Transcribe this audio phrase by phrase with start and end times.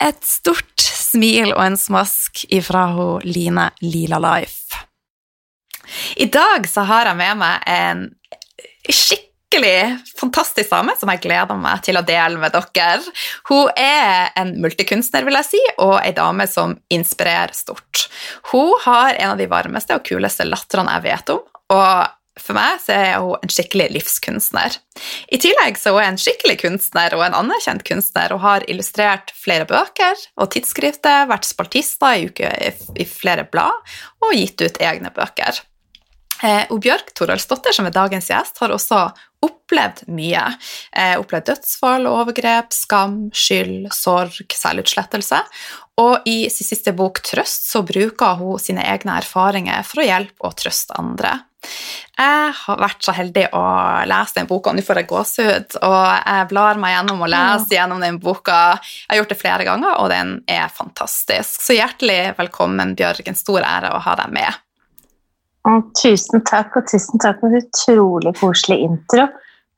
[0.00, 4.86] Et stort smil og en smask ifra hun Line Lila Life.
[6.16, 8.04] I dag så har jeg med meg en
[8.88, 13.02] skikkelig fantastisk dame som jeg gleder meg til å dele med dere.
[13.50, 18.06] Hun er en multikunstner, vil jeg si, og ei dame som inspirerer stort.
[18.52, 22.80] Hun har en av de varmeste og kuleste latterne jeg vet om, og for meg
[22.82, 24.78] så er hun en skikkelig livskunstner.
[25.32, 29.32] I tillegg så er hun en skikkelig kunstner og en anerkjent kunstner og har illustrert
[29.36, 32.52] flere bøker og tidsskrifter, vært spaltister i, uke,
[32.96, 35.62] i flere blad og gitt ut egne bøker.
[36.40, 39.10] Eh, og Bjørk Toralsdottir, som er dagens gjest, har også
[39.44, 40.46] opplevd mye.
[40.92, 45.42] Eh, opplevd dødsfall, overgrep, skam, skyld, sorg, selvutslettelse.
[46.00, 50.48] Og i sin siste bok 'Trøst' så bruker hun sine egne erfaringer for å hjelpe
[50.48, 51.40] og trøste andre.
[52.16, 53.64] Jeg har vært så heldig å
[54.08, 58.00] lese den boka, nå får jeg gåsehud, og jeg blar meg gjennom og leser gjennom
[58.00, 58.60] den boka.
[58.80, 61.60] Jeg har gjort det flere ganger, og den er fantastisk.
[61.60, 63.28] Så hjertelig velkommen, Bjørg.
[63.28, 64.60] En stor ære å ha deg med.
[66.00, 69.26] Tusen takk, og tusen takk for en utrolig koselig intro.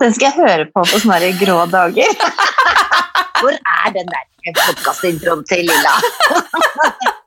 [0.03, 2.12] Den skal jeg høre på på sånne grå dager.
[3.43, 5.97] Hvor er den der podkastintroen til Lilla?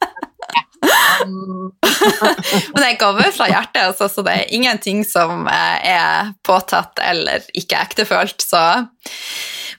[2.73, 7.45] Men den kommer fra hjertet, altså, så det er ingenting som eh, er påtatt eller
[7.57, 8.43] ikke ektefølt.
[8.43, 8.61] Så.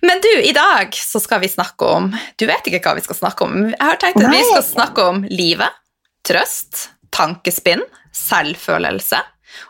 [0.05, 3.21] Men du, i dag så skal vi snakke om Du vet ikke hva vi skal
[3.21, 3.57] snakke om.
[3.71, 5.79] Jeg har tenkt at vi skal snakke om livet,
[6.27, 7.85] trøst, tankespinn,
[8.17, 9.21] selvfølelse,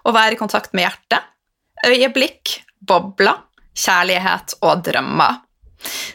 [0.07, 1.27] å være i kontakt med hjertet,
[1.87, 3.43] øyeblikk, bobler,
[3.77, 5.43] kjærlighet og drømmer.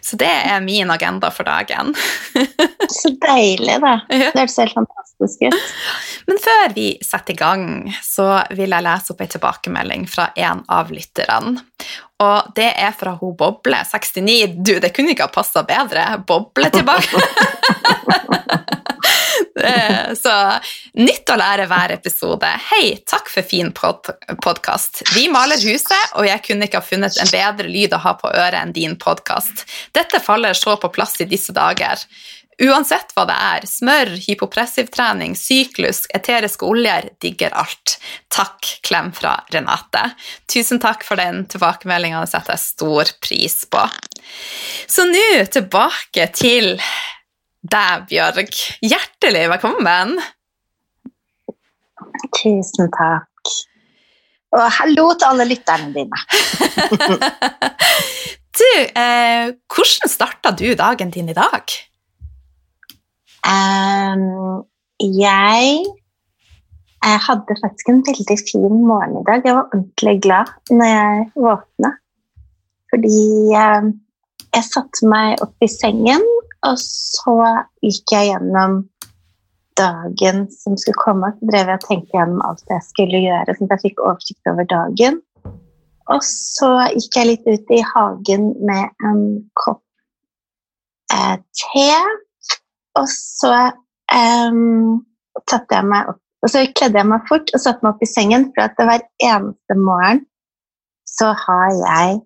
[0.01, 1.93] Så det er min agenda for dagen.
[2.89, 3.99] så deilig, da.
[4.09, 5.75] Det hørtes helt fantastisk ut.
[6.27, 7.65] Men før vi setter i gang,
[8.03, 11.61] så vil jeg lese opp en tilbakemelding fra en av lytterne.
[12.21, 14.35] Og det er fra hun Boble69.
[14.57, 16.05] Du, det kunne ikke ha passa bedre.
[16.27, 17.21] Boble tilbake.
[20.23, 20.33] Så
[20.95, 22.47] nytt å lære hver episode.
[22.71, 24.07] Hei, takk for fin pod
[24.43, 25.01] podkast.
[25.15, 28.31] Vi maler huset, og jeg kunne ikke ha funnet en bedre lyd å ha på
[28.31, 29.65] øret enn din podkast.
[29.95, 31.99] Dette faller så på plass i disse dager.
[32.61, 37.95] Uansett hva det er, smør, hypopressivtrening, syklus, eteriske oljer, digger alt.
[38.29, 40.11] Takk, klem fra Renate.
[40.51, 43.87] Tusen takk for den tilbakemeldinga, det setter jeg stor pris på.
[44.85, 46.75] Så nå tilbake til
[47.61, 48.55] deg, Bjørg.
[48.81, 50.15] Hjertelig velkommen.
[52.41, 53.53] Tusen takk.
[54.51, 56.21] Og hallo til alle lytterne dine.
[58.59, 61.77] du, eh, hvordan starta du dagen din i dag?
[63.47, 64.65] Um,
[64.99, 65.85] jeg,
[67.05, 69.45] jeg hadde faktisk en veldig fin morgen i dag.
[69.45, 71.95] Jeg var ordentlig glad når jeg våkna.
[72.91, 73.23] Fordi
[73.55, 76.25] jeg satte meg opp i sengen
[76.67, 77.35] og så
[77.81, 78.81] gikk jeg gjennom
[79.79, 81.31] dagen som skulle komme.
[81.39, 84.51] Så drev jeg og tenkte gjennom alt jeg skulle gjøre, sånn at jeg fikk oversikt
[84.51, 85.21] over dagen.
[86.11, 89.21] Og så gikk jeg litt ut i hagen med en
[89.57, 89.83] kopp
[91.13, 91.87] eh, te.
[92.99, 93.53] Og så
[94.11, 94.59] eh,
[95.47, 98.09] satte jeg meg opp og så kledde jeg meg fort og satte meg opp i
[98.09, 100.23] sengen, for at hver eneste morgen
[101.05, 102.21] så har jeg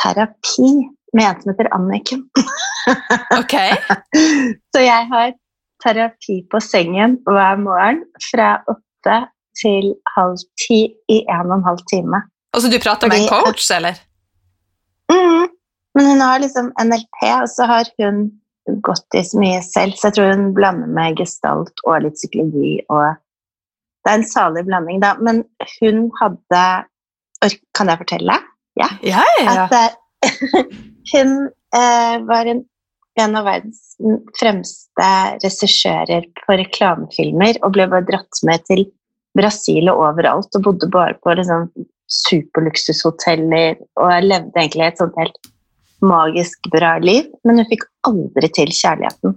[0.00, 0.70] terapi
[1.14, 2.26] med en som heter Anniken.
[3.40, 3.54] Ok.
[4.70, 5.32] så jeg har
[5.82, 9.16] terapi på sengen hver morgen fra åtte
[9.58, 10.78] til halv ti
[11.10, 12.22] i en og en halv time.
[12.54, 13.98] Og så du prater med en coach, eller?
[15.10, 15.48] Mm,
[15.98, 18.26] Men hun har liksom NLP, og så har hun
[18.86, 22.80] gått i så mye selv, så jeg tror hun blander med gestalt og litt psykologi
[22.88, 23.22] og
[24.06, 25.16] Det er en salig blanding, da.
[25.18, 25.40] Men
[25.80, 26.60] hun hadde
[27.74, 28.36] Kan jeg fortelle?
[28.78, 28.86] Ja.
[29.02, 29.64] Ja, ja, ja.
[29.66, 29.74] At
[30.22, 30.76] eh,
[31.12, 31.34] hun
[31.76, 32.62] eh, var en,
[33.20, 33.82] en av verdens
[34.40, 35.10] fremste
[35.42, 38.86] regissører på reklamefilmer og ble bare dratt med til
[39.36, 41.68] Brasil og overalt og bodde bare på liksom,
[42.12, 45.52] superluksushoteller og levde egentlig et sånt helt
[46.04, 49.36] magisk bra liv, men hun fikk aldri til kjærligheten.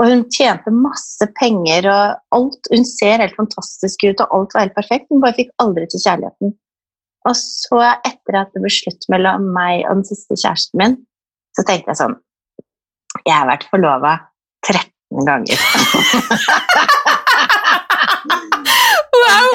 [0.00, 4.64] Og hun tjente masse penger, og alt, hun ser helt fantastisk ut, og alt var
[4.64, 6.54] helt perfekt, Hun bare fikk aldri til kjærligheten.
[7.28, 10.96] Og så, etter at det ble slutt mellom meg og den siste kjæresten min,
[11.56, 12.16] så tenkte jeg sånn
[13.26, 14.12] Jeg har vært forlova
[14.66, 15.58] 13 ganger.
[19.20, 19.52] Wow!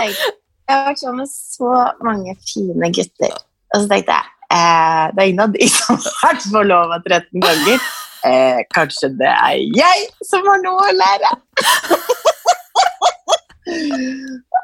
[0.66, 1.72] Jeg har vært sammen med så
[2.06, 3.34] mange fine gutter.
[3.74, 4.26] Og så tenkte jeg
[4.56, 7.78] eh, det er ingen av de som har vært forlova 13 ganger.
[8.26, 11.30] Eh, kanskje det er jeg som har noe å lære?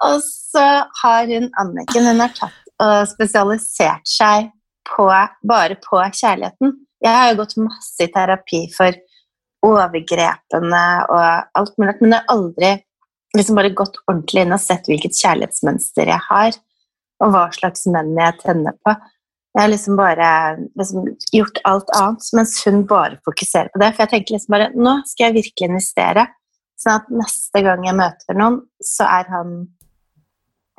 [0.07, 0.65] og så
[1.01, 4.39] har hun Anniken hun har tatt og spesialisert seg
[4.89, 5.05] på,
[5.45, 6.69] bare på kjærligheten.
[7.01, 8.97] Jeg har jo gått masse i terapi for
[9.65, 12.71] overgrepene og alt mulig, men jeg har aldri
[13.37, 16.57] liksom bare gått ordentlig inn og sett hvilket kjærlighetsmønster jeg har,
[17.21, 18.95] og hva slags menn jeg tenner på.
[19.51, 20.27] Jeg har liksom bare
[20.79, 23.91] liksom gjort alt annet, mens hun bare fokuserer på det.
[23.91, 26.25] For jeg tenker liksom bare nå skal jeg virkelig investere,
[26.79, 29.57] sånn at neste gang jeg møter noen, så er han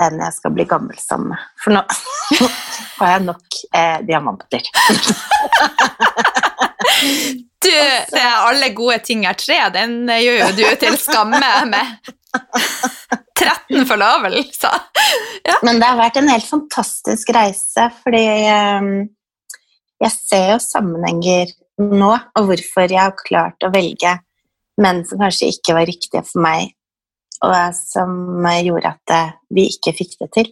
[0.03, 1.47] den jeg skal bli gammel sammen med.
[1.63, 1.83] For nå
[2.99, 4.67] har jeg nok eh, diamanter.
[7.63, 9.59] Du, det er alle gode ting er tre.
[9.75, 11.39] Den gjør jo du til skamme
[11.71, 12.11] med
[13.43, 14.79] 13 forlovelser.
[15.47, 15.57] Ja.
[15.63, 18.91] Men det har vært en helt fantastisk reise, fordi eh,
[20.03, 24.17] jeg ser jo sammenhenger nå, og hvorfor jeg har klart å velge
[24.83, 26.73] menn som kanskje ikke var riktige for meg,
[27.43, 30.50] og som gjorde at eh, vi ikke fikk det til.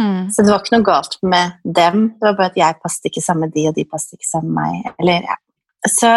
[0.00, 0.30] Mm.
[0.32, 3.24] Så det var ikke noe galt med dem, det var bare at jeg passet ikke
[3.24, 4.94] sammen med de, og de passet ikke sammen med meg.
[5.02, 5.36] Eller, ja.
[5.88, 6.12] Så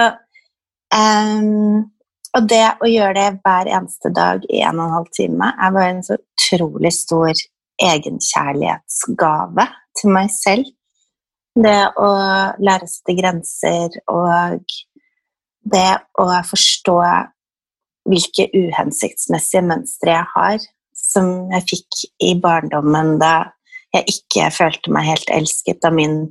[0.95, 1.83] um,
[2.33, 5.75] Og det å gjøre det hver eneste dag i en og en halv time er
[5.75, 7.43] bare en så utrolig stor
[7.83, 9.67] egenkjærlighetsgave
[9.99, 10.71] til meg selv.
[11.53, 12.09] Det å
[12.57, 14.63] lære å sette grenser og
[15.73, 16.97] det å forstå
[18.09, 20.63] hvilke uhensiktsmessige mønstre jeg har,
[20.97, 23.33] som jeg fikk i barndommen da
[23.93, 26.23] jeg ikke følte meg helt elsket av min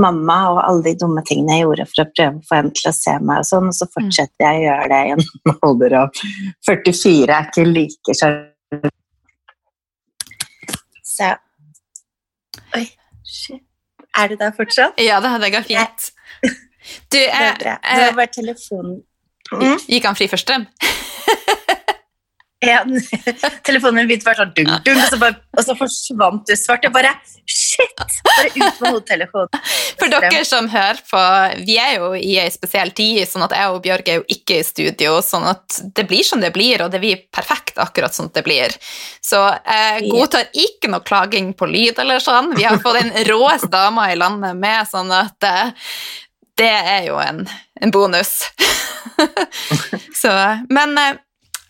[0.00, 2.90] mamma og alle de dumme tingene jeg gjorde for å prøve å få henne til
[2.90, 5.96] å se meg, og sånn, og så fortsetter jeg å gjøre det i en alder
[6.04, 6.22] av
[6.68, 7.34] 44.
[7.34, 8.94] er ikke like sjarmerende.
[11.10, 11.34] Så
[12.78, 12.86] Oi,
[13.26, 13.62] shit.
[14.18, 14.98] Er du der fortsatt?
[15.02, 16.10] Ja, det hadde gått fint.
[17.10, 17.76] Du, jeg, bra.
[17.82, 19.00] Det var bare telefonen
[19.50, 19.80] Mm.
[19.90, 20.38] gikk han fri for
[22.60, 22.82] Ja,
[23.66, 26.84] telefonen min begynte bare sånn dung, dung, og, så bare, og så forsvant du svart.
[26.84, 27.14] Jeg bare
[27.50, 27.96] Shit!
[27.96, 29.62] Bare ut med hodetelefonen.
[30.00, 31.22] For dere som hører på,
[31.64, 34.60] vi er jo i ei spesiell tid, sånn at jeg og Bjørg er jo ikke
[34.60, 38.30] i studio, sånn at det blir som det blir, og det blir perfekt akkurat sånn
[38.36, 38.76] det blir.
[39.24, 42.52] Så jeg godtar ikke noe klaging på lyd eller sånn.
[42.58, 45.72] Vi har fått den råeste dama i landet med, sånn at eh,
[46.60, 47.42] det er jo en,
[47.80, 48.36] en bonus.
[50.20, 50.30] Så,
[50.68, 51.16] men eh,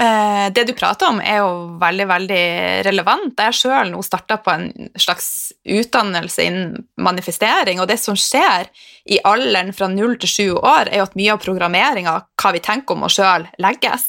[0.01, 2.45] det du prater om, er jo veldig, veldig
[2.87, 3.35] relevant.
[3.37, 5.27] Jeg sjøl starta på en slags
[5.69, 8.71] utdannelse innen manifestering, og det som skjer
[9.13, 12.63] i alderen fra null til sju år, er jo at mye av programmeringa, hva vi
[12.65, 14.07] tenker om oss sjøl, legges.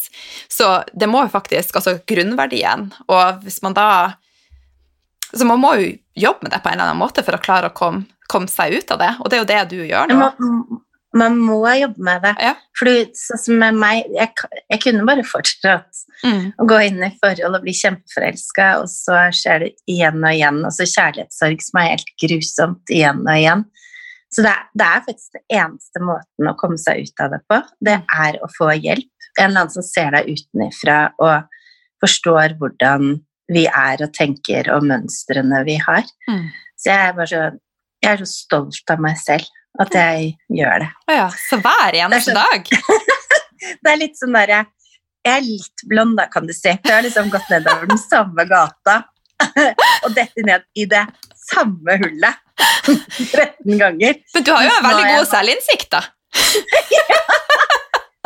[0.52, 4.14] Så det må jo faktisk Altså grunnverdien, og hvis man da
[5.32, 7.70] Så man må jo jobbe med det på en eller annen måte for å klare
[7.72, 10.32] å komme, komme seg ut av det, og det er jo det du gjør nå.
[11.18, 12.36] Man, må jobbe med det.
[12.40, 12.54] Ja.
[12.78, 12.88] For
[13.20, 14.32] sånn som med meg, jeg,
[14.72, 16.52] jeg kunne bare fortsatt Mm.
[16.62, 20.60] å gå inn i forhold og bli kjempeforelska, og så skjer det igjen og igjen,
[20.68, 23.64] og så kjærlighetssorg som er helt grusomt igjen og igjen.
[24.32, 27.42] Så det er, det er faktisk den eneste måten å komme seg ut av det
[27.52, 29.10] på, det er å få hjelp.
[29.40, 31.50] En eller annen som ser deg utenifra og
[32.04, 33.16] forstår hvordan
[33.52, 36.06] vi er og tenker og mønstrene vi har.
[36.30, 36.46] Mm.
[36.80, 37.42] Så jeg er bare så,
[38.02, 39.50] jeg er så stolt av meg selv
[39.80, 40.90] at jeg gjør det.
[41.08, 42.62] Å ja, så hver eneste Det dag?
[43.84, 44.64] Det er litt sånn derre
[45.24, 46.68] Jeg er litt blond, da, kan du si.
[46.74, 49.04] Jeg har liksom gått nedover den samme gata
[50.06, 51.04] og dette ned i det
[51.38, 52.42] samme hullet
[53.32, 54.18] 13 ganger.
[54.36, 56.02] Men du har jo en veldig er jeg- god selvinnsikt, da.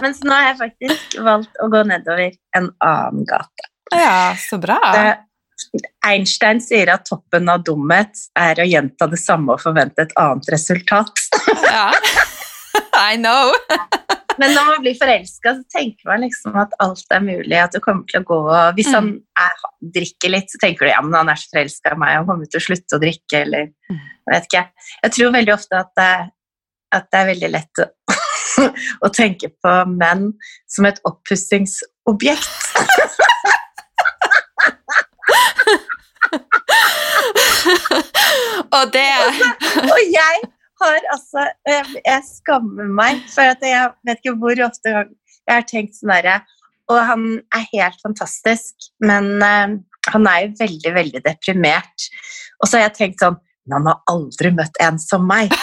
[0.02, 3.70] Mens nå har jeg faktisk valgt å gå nedover en annen gate.
[3.96, 4.80] Ja, så bra.
[4.92, 10.12] Det, Einstein sier at toppen av dumhet er å gjenta det samme og forvente et
[10.20, 11.24] annet resultat.
[11.64, 11.92] Ja.
[13.12, 13.54] I know.
[14.40, 17.82] Men når man blir forelska, så tenker man liksom at alt er mulig, at det
[17.86, 18.40] kommer til å gå.
[18.52, 19.62] Og hvis han er,
[19.96, 22.50] drikker litt, så tenker du ja, men han er så forelska i meg, han kommer
[22.52, 24.64] til å slutte å drikke, eller jeg vet ikke.
[25.06, 26.12] Jeg tror veldig ofte at det,
[27.00, 27.88] at det er veldig lett å,
[29.08, 30.28] å tenke på menn
[30.76, 32.60] som et oppussingsobjekt.
[38.76, 39.08] Og det
[39.88, 40.44] Og jeg
[40.82, 45.66] har altså jeg, Jeg skammer meg, for at jeg vet ikke hvor ofte jeg har
[45.70, 46.40] tenkt sånn herre
[46.92, 49.76] Og han er helt fantastisk, men uh,
[50.14, 52.10] han er jo veldig, veldig deprimert.
[52.62, 55.54] Og så har jeg tenkt sånn Men han har aldri møtt en som meg.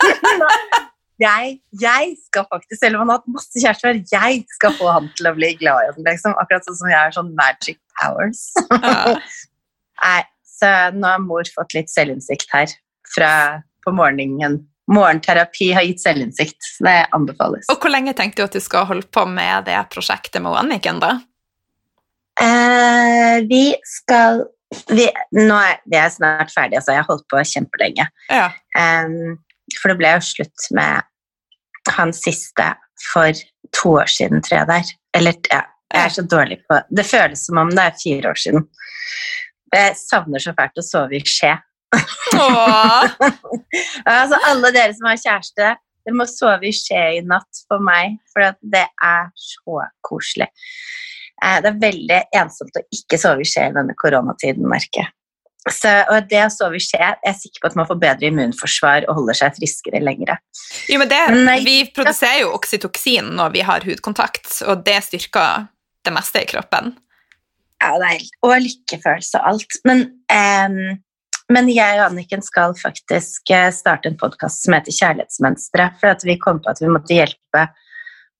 [1.26, 5.10] jeg, jeg, skal faktisk, selv om han har hatt masse kjærester, jeg skal få han
[5.18, 6.00] til å bli glad i ham.
[6.06, 6.36] Liksom.
[6.40, 8.46] Akkurat sånn som jeg har sånn magic powers.
[10.00, 12.72] Nei, så nå har mor fått litt selvinnsikt her
[13.12, 13.32] fra
[13.84, 14.60] på morgenen.
[14.90, 17.68] Morgenterapi har gitt selvinnsikt, så det anbefales.
[17.70, 20.98] Og hvor lenge tenkte du at du skal holde på med det prosjektet med Anniken,
[21.02, 21.12] da?
[22.40, 24.44] Eh, vi skal
[24.88, 26.94] vi, Nå er er snart ferdig, altså.
[26.94, 28.06] Jeg har holdt på kjempelenge.
[28.30, 28.50] Ja.
[28.78, 29.38] Um,
[29.78, 31.06] for det ble jo slutt med
[31.90, 32.72] han siste
[33.12, 33.34] for
[33.76, 34.92] to år siden, tror jeg det er.
[35.18, 38.38] Eller ja, jeg er så dårlig på Det føles som om det er fire år
[38.38, 38.66] siden.
[39.74, 41.54] Jeg savner så fælt å sove i skje.
[44.06, 45.70] altså, alle dere som har kjæreste,
[46.06, 50.50] dere må sove i skje i natt for meg, for det er så koselig.
[51.40, 55.14] Eh, det er veldig ensomt å ikke sove i skje i denne koronatiden, merker jeg.
[55.68, 58.30] Så, og det å sove i skje jeg er sikker på at man får bedre
[58.30, 60.38] immunforsvar og holder seg friskere lengre.
[60.88, 61.20] Jo, men det,
[61.66, 65.68] vi produserer jo oksytoksin når vi har hudkontakt, og det styrker
[66.06, 66.94] det meste i kroppen.
[67.80, 69.78] Ja, det er, og lykkefølelse og alt.
[69.88, 70.80] Men um,
[71.50, 75.90] men jeg og Anniken skal faktisk eh, starte en podkast som heter Kjærlighetsmønstre.
[76.00, 77.66] For at vi kom på at vi måtte hjelpe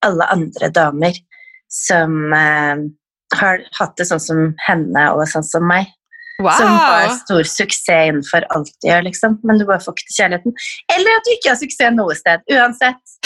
[0.07, 1.19] alle andre damer
[1.71, 2.85] som eh,
[3.41, 5.91] har hatt det sånn som henne og sånn som meg.
[6.41, 6.55] Wow.
[6.57, 9.37] Som har stor suksess innenfor alt de gjør, liksom.
[9.45, 10.55] Men du bare får ikke til kjærligheten.
[10.95, 12.47] Eller at du ikke har suksess noe sted.
[12.55, 13.17] Uansett.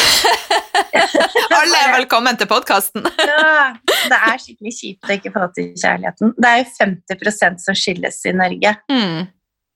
[1.61, 3.07] Alle er velkommen til podkasten.
[3.29, 3.71] ja,
[4.11, 6.35] det er skikkelig kjipt å ikke få til kjærligheten.
[6.41, 8.75] Det er jo 50% som skilles i Norge.
[8.91, 9.31] Mm.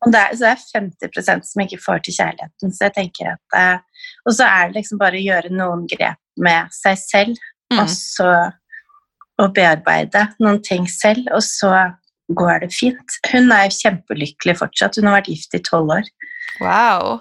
[0.06, 2.74] Og det er, så det er 50% som ikke får til kjærligheten.
[2.74, 6.20] Så jeg tenker at eh, Og så er det liksom bare å gjøre noen grep
[6.38, 7.80] med seg selv, mm.
[7.82, 8.32] og så
[9.38, 11.72] å bearbeide noen ting selv, og så
[12.38, 13.18] går det fint.
[13.30, 14.98] Hun er jo kjempelykkelig fortsatt.
[14.98, 16.10] Hun har vært gift i tolv år.
[16.60, 17.20] Wow.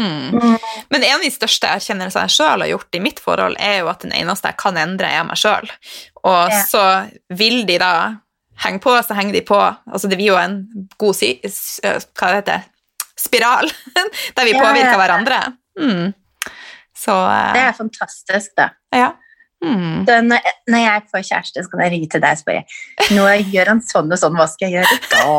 [0.00, 0.34] Mm.
[0.34, 0.58] Mm.
[0.90, 3.90] Men en av de største erkjennelsene jeg sjøl har gjort i mitt forhold, er jo
[3.92, 5.70] at den eneste jeg kan endre, er meg sjøl.
[6.24, 6.62] Og ja.
[6.70, 6.84] så
[7.34, 7.94] vil de da
[8.62, 9.58] henger på, så henger de på.
[9.92, 10.60] Altså, det blir jo en
[11.00, 11.34] god si,
[11.82, 12.68] hva det heter,
[13.18, 13.70] spiral
[14.36, 15.40] der vi påvirker hverandre.
[15.80, 16.14] Mm.
[16.94, 18.70] Så, uh, det er fantastisk, da.
[18.94, 19.12] Ja.
[19.64, 20.04] Mm.
[20.06, 23.28] Så når, når, jeg får kjæreste, så kan jeg ringe til deg og spørre Nå
[23.54, 25.38] gjør han sånn og sånn, hva skal jeg gjøre da?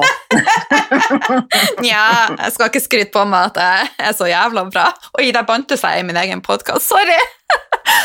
[1.92, 4.88] ja, jeg skal ikke skryte på meg at jeg er så jævla bra.
[5.20, 6.90] Oi, der bandt seg i min egen podkast.
[6.90, 7.20] Sorry!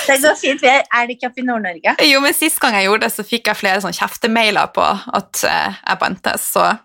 [0.06, 0.62] Det går fint.
[0.64, 1.96] Er det ikke oppe i Nord-Norge?
[2.08, 5.44] Jo, men sist gang jeg gjorde det, så fikk jeg flere sånn kjeftemailer på at
[5.48, 6.70] eh, jeg bantes, så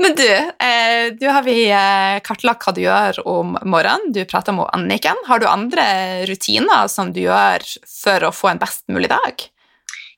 [0.00, 4.12] Men du, eh, du har vi eh, kartlagt hva du gjør om morgenen.
[4.14, 5.18] Du prater med Anniken.
[5.28, 5.84] Har du andre
[6.30, 9.44] rutiner som du gjør for å få en best mulig dag?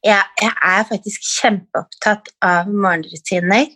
[0.06, 3.70] Ja, jeg er faktisk kjempeopptatt av morgenrutiner.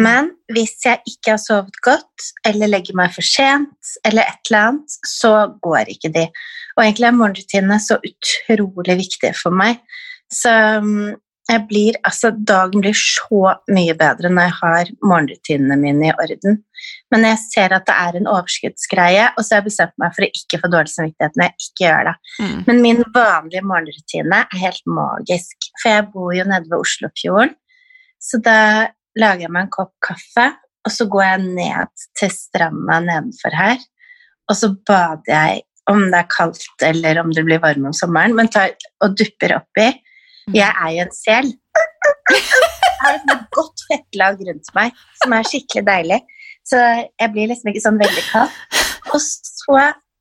[0.00, 4.68] Men hvis jeg ikke har sovet godt, eller legger meg for sent, eller et eller
[4.70, 6.28] annet, så går ikke de.
[6.76, 9.82] Og egentlig er morgenrutinene så utrolig viktige for meg.
[10.32, 11.18] Så mm,
[11.68, 16.60] blir, altså, dagen blir så mye bedre når jeg har morgenrutinene mine i orden.
[17.10, 20.26] Men jeg ser at det er en overskuddsgreie, og så har jeg bestemt meg for
[20.26, 22.14] å ikke få dårlig samvittighet når jeg ikke gjør det.
[22.38, 22.60] Mm.
[22.68, 27.56] Men min vanlige morgenrutine er helt magisk, for jeg bor jo nede ved Oslofjorden.
[28.20, 28.60] Så da
[29.18, 30.46] lager jeg meg en kopp kaffe,
[30.86, 33.82] og så går jeg ned til stranda nedenfor her.
[34.50, 38.34] Og så bader jeg, om det er kaldt eller om det blir varme om sommeren,
[38.36, 39.88] men tar, og dupper oppi.
[40.48, 40.54] Mm.
[40.54, 41.50] Jeg er jo en sel.
[42.30, 46.20] Jeg har et godt fettlag rundt meg som er skikkelig deilig.
[46.68, 48.58] Så jeg blir liksom ikke sånn veldig kald.
[49.10, 49.80] Og så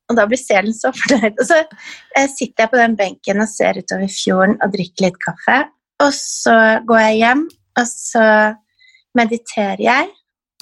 [0.10, 1.36] og da blir selen så fornøyd.
[1.38, 5.20] Og så eh, sitter jeg på den benken og ser utover fjorden og drikker litt
[5.22, 5.60] kaffe.
[6.02, 6.56] Og så
[6.90, 7.44] går jeg hjem,
[7.78, 8.26] og så
[9.18, 10.12] mediterer jeg,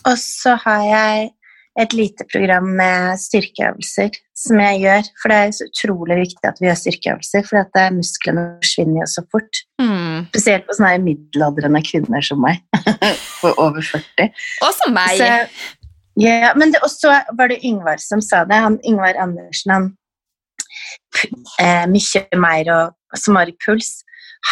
[0.08, 1.32] og så har jeg
[1.78, 5.10] et lite program med styrkeøvelser som jeg gjør.
[5.22, 9.10] For det er så utrolig viktig at vi gjør styrkeøvelser, for at musklene forsvinner jo
[9.12, 9.62] så fort.
[9.82, 10.26] Mm.
[10.32, 12.64] Spesielt på sånne middelaldrende kvinner som meg,
[13.42, 14.32] på over 40.
[14.66, 15.22] Og som meg.
[15.22, 15.76] Så,
[16.18, 18.58] Ja, men det, og så var det Yngvar som sa det.
[18.58, 19.84] Han, Yngvar Andersen, han
[21.62, 24.00] eh, mye mer og, som har i puls.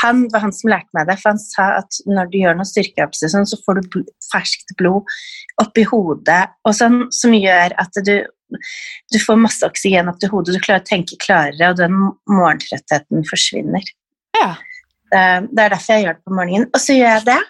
[0.01, 2.69] Han var han som lærte meg det, for han sa at når du gjør noe
[2.69, 5.15] styrkeøvelse, sånn, så får du bl ferskt blod
[5.61, 8.15] oppi hodet, og sånn, som gjør at du,
[9.13, 11.95] du får masse oksygen opp til hodet, du klarer å tenke klarere, og den
[12.31, 13.87] morgentrøttheten forsvinner.
[14.39, 14.55] Ja.
[15.13, 16.69] Det, det er derfor jeg gjør det på morgenen.
[16.73, 17.41] Og så gjør jeg det,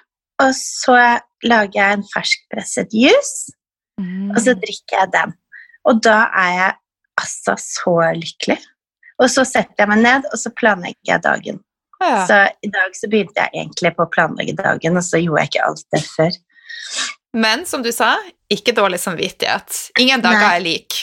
[0.44, 0.98] og så
[1.46, 3.56] lager jeg en ferskpresset juice,
[3.96, 4.32] Mm.
[4.34, 5.34] og så drikker jeg den.
[5.88, 6.72] Og da er jeg
[7.22, 8.58] altså så lykkelig.
[9.24, 11.62] Og så setter jeg meg ned, og så planlegger jeg dagen.
[12.03, 12.25] Ja.
[12.27, 15.53] Så i dag så begynte jeg egentlig på å planlegge dagen, og så gjorde jeg
[15.53, 16.39] ikke alt det før.
[17.35, 18.15] Men som du sa,
[18.51, 19.81] ikke dårlig samvittighet.
[19.99, 20.55] Ingen dager Nei.
[20.55, 21.01] er lik.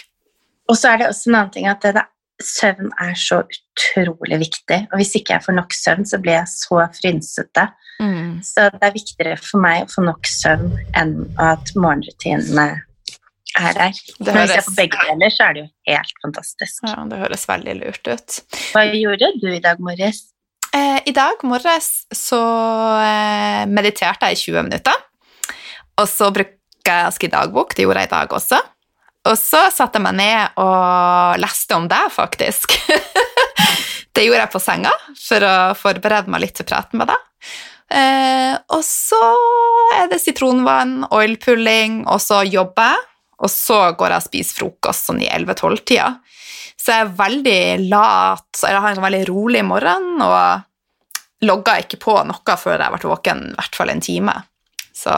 [0.71, 2.07] Og så er det også en annen ting at det, det,
[2.43, 4.79] søvn er så utrolig viktig.
[4.93, 7.67] Og hvis ikke jeg får nok søvn, så blir jeg så frynsete.
[8.03, 8.41] Mm.
[8.47, 12.67] Så det er viktigere for meg å få nok søvn enn at morgenrutinene
[13.61, 13.93] er der.
[13.93, 16.83] Det Men hvis jeg høres- får begge deler, så er det jo helt fantastisk.
[16.89, 18.41] Ja, det høres veldig lurt ut.
[18.73, 20.32] Hva gjorde du i dag morges?
[20.75, 22.41] Eh, I dag morges så
[23.03, 25.03] eh, mediterte jeg i 20 minutter.
[26.01, 27.75] Og så bruker jeg å skrive dagbok.
[27.77, 28.61] Det gjorde jeg i dag også.
[29.29, 32.73] Og så satte jeg meg ned og leste om deg, faktisk.
[34.17, 37.29] det gjorde jeg på senga for å forberede meg litt til praten med deg.
[37.93, 39.21] Eh, og så
[39.99, 43.09] er det sitronvann, oilpulling, og så jobber jeg.
[43.43, 46.13] Og så går jeg og spiser frokost sånn i 11-12-tida.
[46.83, 47.63] Så jeg er veldig
[47.93, 52.87] lat, så jeg har en veldig rolig morgen, og logger ikke på noe før jeg
[52.89, 54.35] har vært våken i hvert fall en time.
[54.93, 55.13] Så,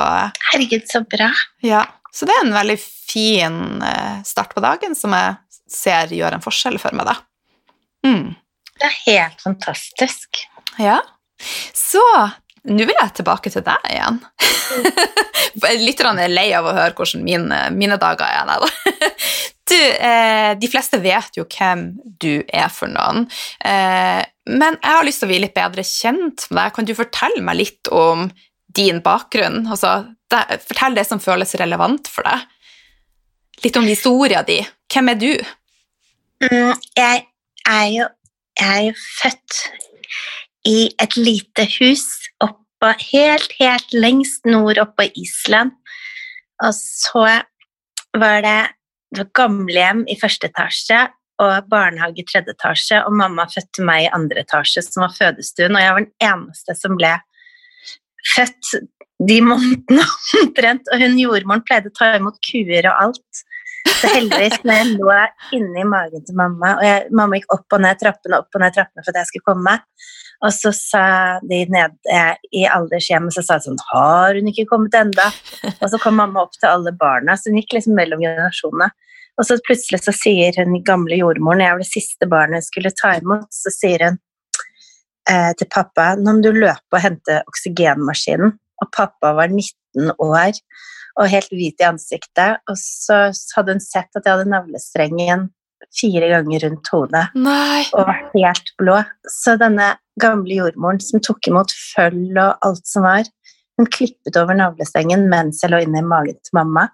[0.53, 1.31] Herregud, så bra.
[1.65, 1.83] ja.
[2.15, 5.35] så det er en veldig fin eh, start på dagen som jeg
[5.71, 7.17] ser gjør en forskjell for meg, da.
[8.07, 8.35] Mm.
[8.75, 10.45] Det er helt fantastisk.
[10.79, 11.01] Ja.
[11.75, 12.05] Så
[12.65, 14.21] nå vil jeg tilbake til deg igjen.
[15.85, 18.55] Lytterne er lei av å høre hvordan mine, mine dager er.
[18.55, 19.11] Der.
[19.65, 21.87] Du, eh, de fleste vet jo hvem
[22.21, 23.25] du er for noen.
[23.65, 24.21] Eh,
[24.53, 26.75] men jeg har lyst til å bli litt bedre kjent med deg.
[26.77, 28.27] Kan du fortelle meg litt om
[28.77, 29.63] din bakgrunn?
[29.65, 29.95] Altså,
[30.29, 32.45] det, fortell det som føles relevant for deg.
[33.65, 34.59] Litt om historia di.
[34.93, 35.33] Hvem er du?
[36.45, 37.25] Mm, jeg,
[37.65, 38.11] er jo,
[38.61, 39.63] jeg er jo født
[40.69, 42.07] i et lite hus
[42.45, 45.75] oppå, helt, helt lengst nord oppå Island.
[46.65, 47.27] Og så
[48.15, 48.59] var det,
[49.15, 51.07] det gamlehjem i første etasje
[51.43, 55.75] og barnehage i tredje etasje, og mamma fødte meg i andre etasje, som var fødestuen,
[55.75, 57.11] og jeg var den eneste som ble
[58.35, 58.71] født
[59.29, 60.05] de månedene
[60.43, 63.45] omtrent, og hun jordmoren pleide å ta imot kuer og alt.
[64.05, 65.15] Så heldigvis, når jeg lå
[65.57, 68.77] inni magen til mamma, og jeg, mamma gikk opp og ned trappene opp og ned
[68.77, 69.77] trappene for at jeg skulle komme,
[70.45, 71.07] og så sa
[71.47, 75.31] de nede i aldershjemmet så sa de sånn Har hun ikke kommet enda?
[75.79, 78.91] Og så kom mamma opp til alle barna, så hun gikk liksom mellom generasjonene.
[79.41, 82.93] Og så plutselig så sier hun gamle jordmoren, jeg var det siste barnet hun skulle
[82.95, 84.21] ta imot, så sier hun
[85.31, 88.55] eh, til pappa nå må du løpe og hente oksygenmaskinen.
[88.83, 90.61] Og pappa var 19 år
[91.21, 92.63] og helt hvit i ansiktet.
[92.71, 95.49] Og så hadde hun sett at jeg hadde navlestrengen
[95.95, 97.85] fire ganger rundt hodet Nei.
[97.93, 98.99] og var helt blå.
[99.31, 103.29] Så denne gamle jordmoren som tok imot føll og alt som var,
[103.79, 106.89] hun klippet over navlestrengen mens jeg lå inne i magen til mamma,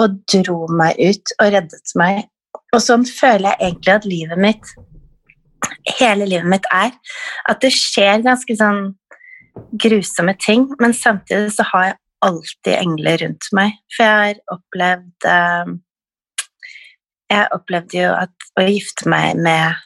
[0.00, 2.26] og dro meg ut og reddet meg.
[2.74, 4.72] Og sånn føler jeg egentlig at livet mitt,
[6.00, 6.92] hele livet mitt, er.
[7.48, 8.90] At det skjer ganske sånn
[9.80, 13.74] grusomme ting, men samtidig så har jeg alltid engler rundt meg.
[13.94, 15.74] For jeg har opplevd eh,
[17.26, 19.82] Jeg opplevde jo at å gifte meg med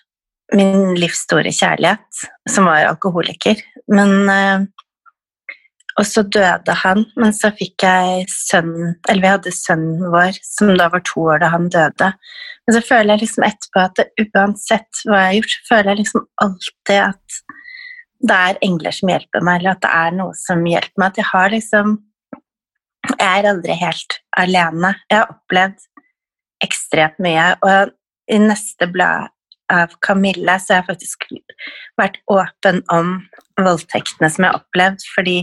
[0.53, 3.61] min livs store kjærlighet, som var alkoholiker.
[3.91, 4.69] Men eh,
[6.01, 10.75] Og så døde han, men så fikk jeg sønnen Eller vi hadde sønnen vår, som
[10.79, 12.13] da var to år da han døde.
[12.67, 15.91] Men så føler jeg liksom etterpå at det, uansett hva jeg har gjort, så føler
[15.91, 17.41] jeg liksom alltid at
[18.21, 21.13] det er engler som hjelper meg, eller at det er noe som hjelper meg.
[21.13, 21.95] At jeg har liksom
[23.19, 24.95] Jeg er aldri helt alene.
[25.11, 25.87] Jeg har opplevd
[26.65, 27.53] ekstremt mye.
[27.67, 27.93] Og
[28.31, 29.31] i neste blad
[29.71, 31.27] av Camilla så har jeg faktisk
[32.01, 33.17] vært åpen om
[33.61, 35.39] voldtektene som jeg har opplevd, fordi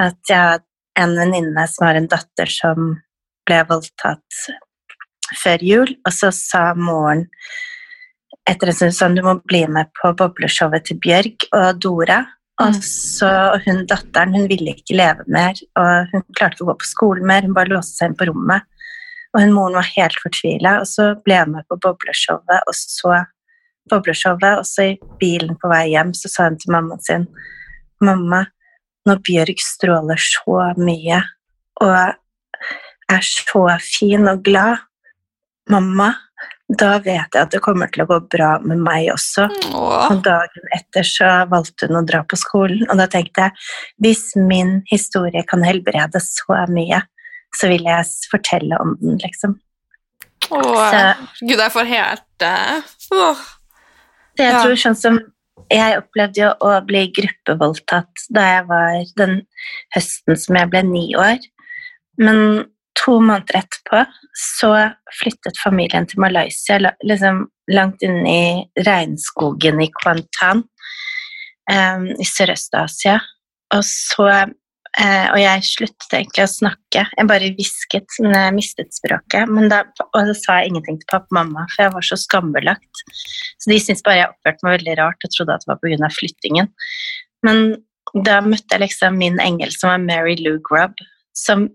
[0.00, 0.62] at jeg har
[0.98, 2.96] en venninne som har en datter som
[3.46, 4.40] ble voldtatt
[5.38, 7.26] før jul, og så sa moren
[8.48, 12.20] etter en stund sånn du må bli med på bobleshowet til Bjørg og Dora.
[12.62, 12.82] Og Mm.
[12.82, 13.30] så
[13.64, 17.26] hun datteren hun ville ikke leve mer, og hun klarte ikke å gå på skolen
[17.26, 18.62] mer, hun bare låste seg inn på rommet.
[19.34, 23.24] Og hun moren var helt fortvila, og så ble jeg med på bobleshowet, og så
[23.90, 27.26] bobleshowet, og så i bilen på vei hjem så sa hun til mammaen sin
[28.00, 28.46] Mamma,
[29.06, 31.22] når Bjørg stråler så mye,
[31.80, 32.14] og
[33.10, 34.82] er så fin og glad,
[35.70, 36.12] mamma,
[36.68, 39.48] da vet jeg at det kommer til å gå bra med meg også.
[39.74, 40.06] Åh.
[40.10, 43.52] Og dagen etter så valgte hun å dra på skolen, og da tenkte jeg
[44.00, 47.02] hvis min historie kan helbrede så mye,
[47.54, 49.58] så vil jeg fortelle om den, liksom.
[50.50, 50.90] Åh.
[50.90, 53.38] Så- Gud, jeg får helt Det åh.
[54.36, 54.62] Jeg Ja.
[54.64, 55.20] tror sånn som
[55.70, 59.46] Jeg opplevde jo å bli gruppevoldtatt da jeg var den
[59.94, 61.38] høsten som jeg ble ni år.
[62.18, 62.66] Men
[63.04, 64.04] to måneder etterpå
[64.38, 64.72] så
[65.20, 70.64] flyttet familien til Malaysia, liksom langt inne i regnskogen i Kuantan
[71.70, 73.18] um, i Sørøst-Asia.
[73.74, 77.06] Og så uh, Og jeg sluttet egentlig å snakke.
[77.06, 79.50] Jeg bare hvisket men jeg mistet språket.
[79.50, 82.20] Men da, og da sa jeg ingenting til pappa og mamma, for jeg var så
[82.20, 83.04] skambelagt.
[83.58, 86.12] Så de syntes bare jeg oppførte meg veldig rart og trodde at det var pga.
[86.18, 86.70] flyttingen.
[87.44, 87.64] Men
[88.24, 91.00] da møtte jeg liksom min engel, som var Mary Lou Grubb,
[91.34, 91.66] som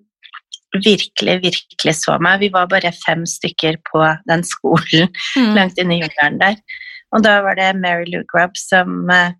[0.75, 2.39] virkelig, virkelig så meg.
[2.43, 5.53] Vi var bare fem stykker på den skolen Mm.
[5.55, 6.55] langt inne i jungelen der.
[7.13, 9.31] Og da var det Mary Lou Grubb som uh,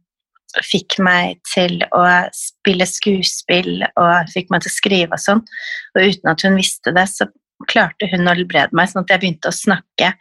[0.66, 5.44] fikk meg til å spille skuespill og fikk meg til å skrive og sånn.
[5.96, 7.30] Og uten at hun visste det, så
[7.70, 10.14] klarte hun å helbrede meg, sånn at jeg begynte å snakke.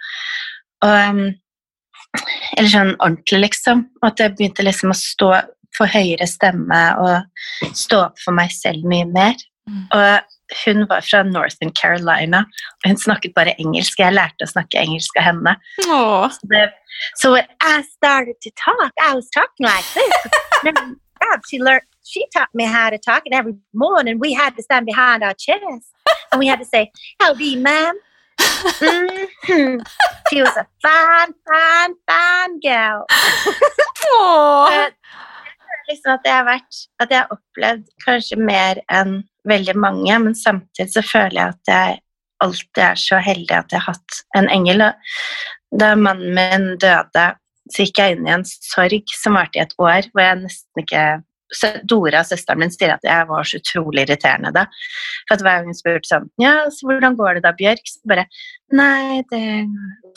[0.85, 1.23] Og, em,
[2.57, 3.87] eller sånn ordentlig, liksom.
[4.05, 5.31] At jeg begynte liksom å stå
[5.77, 9.37] for høyere stemme og stå opp for meg selv mye mer.
[9.68, 9.85] Mm.
[9.94, 12.45] Og hun var fra Northern Carolina,
[12.85, 13.99] og hun snakket bare engelsk.
[14.01, 15.57] Jeg lærte å snakke engelsk av henne.
[15.85, 15.99] Så
[16.31, 16.71] So,
[17.17, 20.13] so when I started to talk, I was talking like this.
[21.21, 21.83] God, she learned.
[22.05, 25.35] She taught me how to talk, and every morning we had to stand behind our
[25.35, 25.85] chairs,
[26.33, 27.95] and we had to say, "Howdy, ma'am."
[28.39, 29.81] Mhm.
[30.31, 33.05] She was a fine, fine, fine girl.
[34.15, 34.91] Aww.
[35.89, 40.37] Liksom at jeg har vært At jeg har opplevd kanskje mer enn veldig mange, men
[40.39, 41.99] samtidig så føler jeg at jeg
[42.45, 44.85] alltid er så heldig at jeg har hatt en engel.
[45.75, 47.27] Da mannen min døde,
[47.69, 50.85] så gikk jeg inn i en sorg som varte i et år, hvor jeg nesten
[50.85, 51.07] ikke
[51.55, 54.67] så Dora, søsteren min, sier at jeg var så utrolig irriterende da.
[55.29, 57.89] For at hver gang hun spurte sånn Ja, så hvordan går det da, Bjørk?
[57.89, 58.27] Så bare
[58.77, 59.43] Nei, det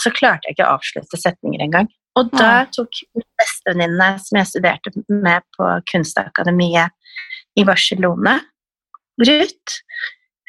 [0.03, 1.87] Så klarte jeg ikke å avslutte setninger engang.
[2.19, 2.99] Og da tok
[3.39, 6.91] bestevenninne, som jeg studerte med på Kunstakademiet
[7.55, 8.41] i Barcelona,
[9.19, 9.81] Ruth,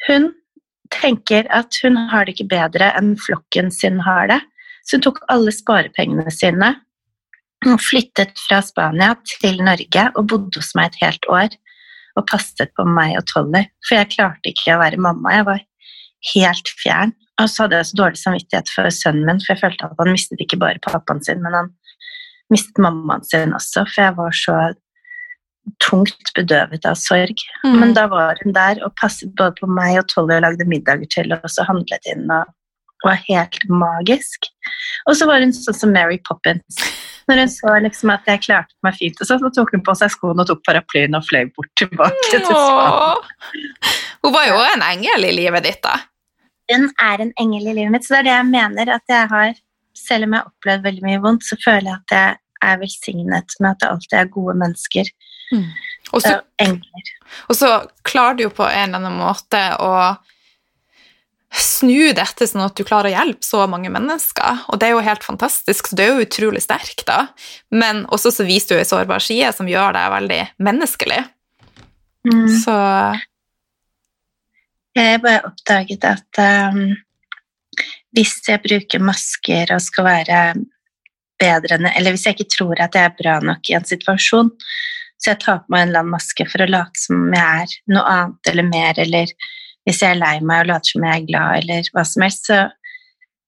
[0.07, 0.31] hun
[0.93, 4.39] tenker at hun har det ikke bedre enn flokken sin har det.
[4.83, 6.73] Så hun tok alle sparepengene sine,
[7.63, 11.53] hun flyttet fra Spania til Norge og bodde hos meg et helt år
[12.19, 15.31] og passet på meg og Tolly, for jeg klarte ikke å være mamma.
[15.33, 15.61] Jeg var
[16.33, 17.13] helt fjern.
[17.41, 20.11] Og så hadde jeg så dårlig samvittighet for sønnen min, for jeg følte at han
[20.13, 21.71] mistet ikke bare pappaen sin, men han
[22.53, 24.57] mistet mammaen sin også, for jeg var så
[25.83, 27.39] tungt bedøvet av sorg.
[27.63, 27.77] Mm.
[27.79, 31.09] Men da var hun der og passet både på meg og Tolly og lagde middager
[31.11, 32.51] til oss og handlet inn og
[33.03, 34.47] var helt magisk.
[35.09, 36.79] Og så var hun sånn som Mary Poppins.
[37.27, 39.95] Når hun så liksom at jeg klarte meg fint, og så, så tok hun på
[39.95, 43.61] seg skoene og tok paraplyen og fløy bort tilbake til Spania.
[44.23, 45.97] Hun var jo en engel i livet ditt, da.
[46.71, 49.29] Hun er en engel i livet mitt, så det er det jeg mener at jeg
[49.35, 49.61] har
[49.93, 53.53] Selv om jeg har opplevd veldig mye vondt, så føler jeg at jeg er velsignet
[53.61, 55.11] med at det alltid er gode mennesker.
[56.13, 56.37] Og så,
[57.49, 57.71] og så
[58.05, 59.93] klarer du jo på en eller annen måte å
[61.53, 64.63] snu dette sånn at du klarer å hjelpe så mange mennesker.
[64.73, 67.27] Og det er jo helt fantastisk, så det er jo utrolig sterkt, da.
[67.73, 71.21] Men også så viser du ei sårbar side som gjør deg veldig menneskelig.
[72.29, 72.47] Mm.
[72.63, 72.75] Så
[74.95, 76.93] Jeg bare oppdaget at um,
[78.13, 80.39] hvis jeg bruker masker og skal være
[81.41, 84.51] bedre enn Eller hvis jeg ikke tror at jeg er bra nok i en situasjon,
[85.23, 87.75] så jeg tar på meg en eller annen maske for å late som jeg er
[87.95, 89.31] noe annet eller mer, eller
[89.87, 92.47] hvis jeg er lei meg og later som jeg er glad, eller hva som helst,
[92.49, 92.59] så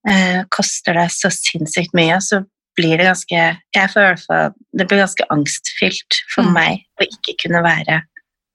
[0.10, 2.42] eh, koster det så sinnssykt mye, og så
[2.76, 3.44] blir det ganske
[3.76, 6.54] jeg får i hvert fall, Det blir ganske angstfylt for Mm.
[6.54, 8.02] meg å ikke kunne være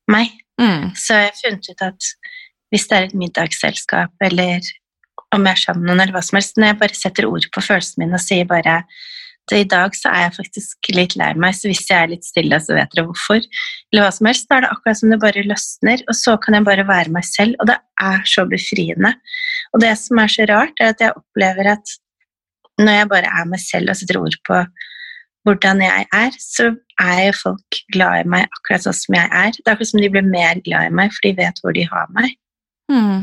[0.09, 0.29] meg.
[0.61, 2.11] mm, Så jeg har funnet ut at
[2.71, 4.61] hvis det er et middagsselskap, eller
[5.33, 7.47] om jeg er sammen med noen, eller hva som helst, når jeg bare setter ord
[7.53, 8.85] på følelsene mine og sier bare
[9.51, 12.59] i dag så er jeg faktisk litt lei meg, så hvis jeg er litt stille,
[12.63, 13.41] så vet dere hvorfor.
[13.91, 16.55] Eller hva som helst, da er det akkurat som det bare løsner, og så kan
[16.59, 19.15] jeg bare være meg selv, og det er så befriende.
[19.75, 21.97] Og det som er så rart, er at jeg opplever at
[22.81, 24.63] når jeg bare er meg selv og setter ord på
[25.49, 29.53] hvordan jeg er, så er jo folk glad i meg akkurat sånn som jeg er.
[29.57, 31.87] Det er akkurat som de blir mer glad i meg, for de vet hvor de
[31.89, 32.35] har meg.
[32.93, 33.21] mm.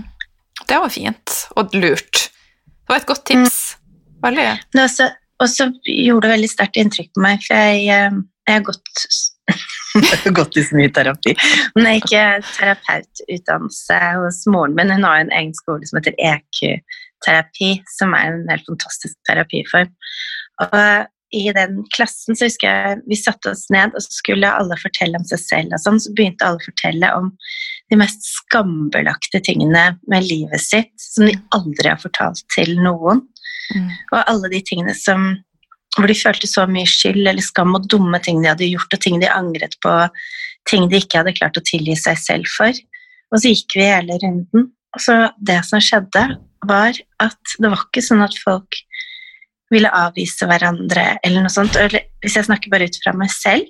[0.67, 2.23] Det var fint og lurt.
[2.65, 3.77] Det var et godt tips.
[4.23, 4.45] Veldig.
[4.73, 5.11] Men også,
[5.43, 9.03] også gjorde det veldig sterkt inntrykk på meg, for jeg, eh, jeg har gått
[10.39, 11.33] gått i så mye terapi.
[11.75, 14.91] Hun er ikke terapeututdannelse hos moren min.
[14.91, 19.93] Hun har en egen skole som heter EQ-terapi, som er en helt fantastisk terapiform.
[20.65, 20.75] Og
[21.35, 25.19] i den klassen så husker jeg vi satte oss ned, og så skulle alle fortelle
[25.19, 25.73] om seg selv.
[25.75, 27.31] og sånn, Så begynte alle å fortelle om
[27.91, 33.25] de mest skambelagte tingene med livet sitt som de aldri har fortalt til noen.
[33.75, 33.91] Mm.
[34.13, 35.33] Og alle de tingene som
[35.97, 39.01] hvor de følte så mye skyld eller skam og dumme ting de hadde gjort, og
[39.01, 39.93] ting de angret på,
[40.69, 42.75] ting de ikke hadde klart å tilgi seg selv for.
[43.33, 44.69] Og så gikk vi hele runden.
[44.95, 46.27] Og så det som skjedde,
[46.67, 48.77] var at det var ikke sånn at folk
[49.73, 51.77] ville avvise hverandre eller noe sånt.
[51.79, 53.67] Eller, hvis jeg snakker bare ut fra meg selv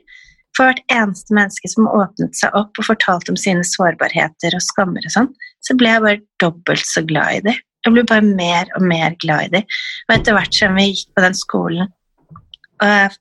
[0.57, 5.05] For hvert eneste menneske som åpnet seg opp og fortalte om sine sårbarheter og skammer
[5.05, 5.27] og sånn,
[5.61, 7.59] så ble jeg bare dobbelt så glad i dem.
[7.85, 9.75] Jeg ble bare mer og mer glad i dem.
[10.07, 11.91] Og etter hvert som vi gikk på den skolen,
[12.81, 13.17] og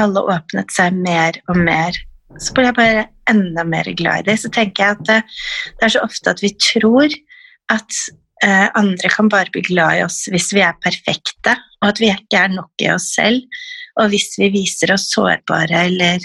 [0.00, 1.96] alle åpnet seg mer og mer.
[2.36, 4.36] Så ble jeg bare enda mer glad i det.
[4.42, 5.18] Så tenker jeg at det,
[5.78, 7.08] det er så ofte at vi tror
[7.72, 8.20] at eh,
[8.78, 12.44] andre kan bare bli glad i oss hvis vi er perfekte, og at vi ikke
[12.44, 13.44] er nok i oss selv.
[14.00, 16.24] Og hvis vi viser oss sårbare eller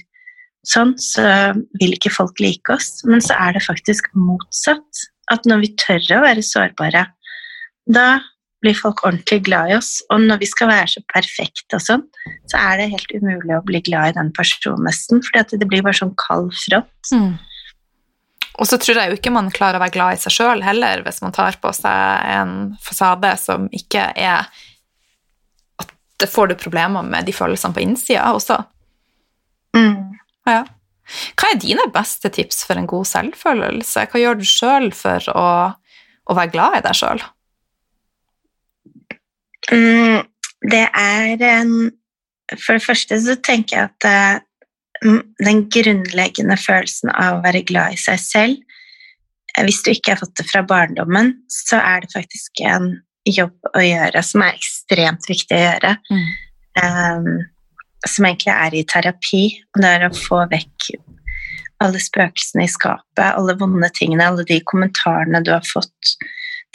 [0.68, 3.00] sånn, så vil ikke folk like oss.
[3.08, 5.06] Men så er det faktisk motsatt.
[5.30, 7.06] At når vi tør å være sårbare,
[7.90, 8.08] da
[8.64, 9.92] blir folk ordentlig glad i oss.
[10.12, 12.08] Og når vi skal være så perfekte og sånn,
[12.52, 15.86] så er det helt umulig å bli glad i den personen nesten, for det blir
[15.86, 17.14] bare sånn kald front.
[17.14, 17.38] Mm.
[18.60, 21.04] Og så tror jeg jo ikke man klarer å være glad i seg sjøl heller,
[21.06, 24.50] hvis man tar på seg en fasade som ikke er
[25.80, 28.60] At det får du problemer med de følelsene på innsida også.
[29.78, 30.20] Mm.
[30.50, 30.64] Ja.
[31.40, 34.06] Hva er dine beste tips for en god selvfølelse?
[34.12, 35.48] Hva gjør du sjøl for å,
[36.30, 37.24] å være glad i deg sjøl?
[39.70, 40.28] Mm,
[40.72, 41.74] det er en
[42.58, 44.46] For det første så tenker jeg at eh,
[45.02, 48.58] den grunnleggende følelsen av å være glad i seg selv
[49.56, 52.92] eh, Hvis du ikke har fått det fra barndommen, så er det faktisk en
[53.30, 55.96] jobb å gjøre som er ekstremt viktig å gjøre.
[56.10, 56.28] Mm.
[56.80, 57.32] Um,
[58.08, 59.44] som egentlig er i terapi.
[59.76, 60.90] Og Det er å få vekk
[61.84, 66.16] alle spøkelsene i skapet, alle vonde tingene, alle de kommentarene du har fått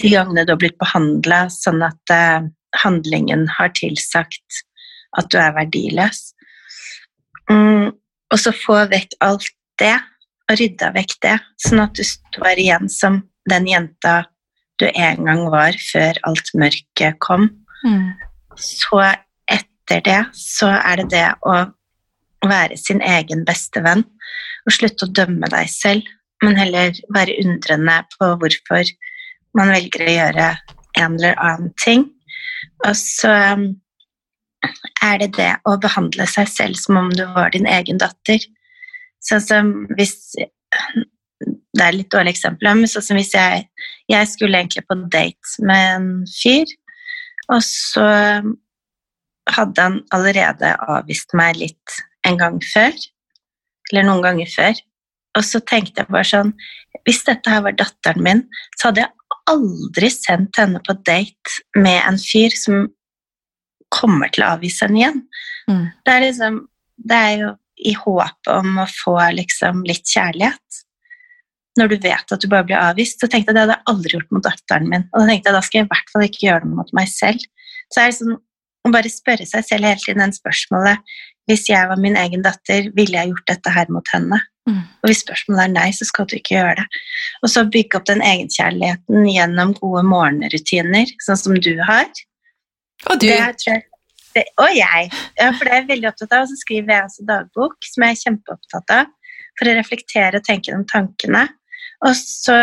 [0.02, 2.46] de gangene du har blitt behandla sånn at uh,
[2.82, 4.64] handlingen har tilsagt
[5.18, 6.32] at du er verdiløs.
[7.50, 7.92] Mm,
[8.34, 9.46] og så få vekk alt
[9.78, 9.94] det,
[10.50, 14.24] og rydda vekk det, sånn at du står igjen som den jenta
[14.82, 17.46] du en gang var før alt mørket kom.
[17.86, 18.10] Mm.
[18.58, 18.98] Så
[19.46, 21.54] etter det så er det det å
[22.44, 24.02] være sin egen beste venn
[24.64, 26.02] og slutte å dømme deg selv,
[26.42, 28.90] men heller være undrende på hvorfor
[29.56, 30.50] man velger å gjøre
[30.98, 32.08] en eller annen ting.
[32.84, 33.68] Og så um,
[35.04, 38.42] er det det å behandle seg selv som om du var din egen datter.
[39.24, 40.34] Sånn som hvis
[41.74, 43.64] Det er litt dårlig eksempel, men sånn som hvis jeg,
[44.08, 46.70] jeg skulle egentlig på date med en fyr,
[47.52, 48.06] og så
[49.50, 52.94] hadde han allerede avvist meg litt en gang før.
[53.90, 54.80] Eller noen ganger før.
[55.36, 56.52] Og så tenkte jeg bare sånn
[57.04, 58.42] Hvis dette her var datteren min,
[58.78, 62.86] så hadde jeg aldri sendt henne på date med en fyr som
[63.94, 65.20] kommer til å avvise henne igjen.
[65.70, 65.84] Mm.
[66.04, 66.58] Det, er liksom,
[67.10, 67.52] det er jo
[67.84, 70.80] i håp om å få liksom litt kjærlighet.
[71.78, 74.16] Når du vet at du bare blir avvist, så tenkte jeg det hadde jeg aldri
[74.16, 75.06] gjort mot datteren min.
[75.10, 77.10] Og da tenkte jeg da skal jeg i hvert fall ikke gjøre det mot meg
[77.10, 77.46] selv.
[77.90, 78.36] Så er det sånn
[78.84, 81.14] å bare spørre seg selv hele tiden den spørsmålet
[81.48, 84.38] Hvis jeg var min egen datter, ville jeg gjort dette her mot henne?
[84.64, 84.80] Mm.
[85.04, 86.84] Og hvis spørsmålet er nei, så skal du ikke gjøre det.
[87.44, 92.08] Og så bygge opp den egenkjærligheten gjennom gode morgenrutiner, sånn som du har.
[93.10, 93.28] Og du.
[93.28, 93.76] Det,
[94.34, 95.10] det, og jeg.
[95.38, 96.46] Ja, for det er jeg veldig opptatt av.
[96.46, 99.12] Og så skriver jeg også dagbok, som jeg er kjempeopptatt av,
[99.58, 101.46] for å reflektere og tenke de tankene.
[102.04, 102.58] Og så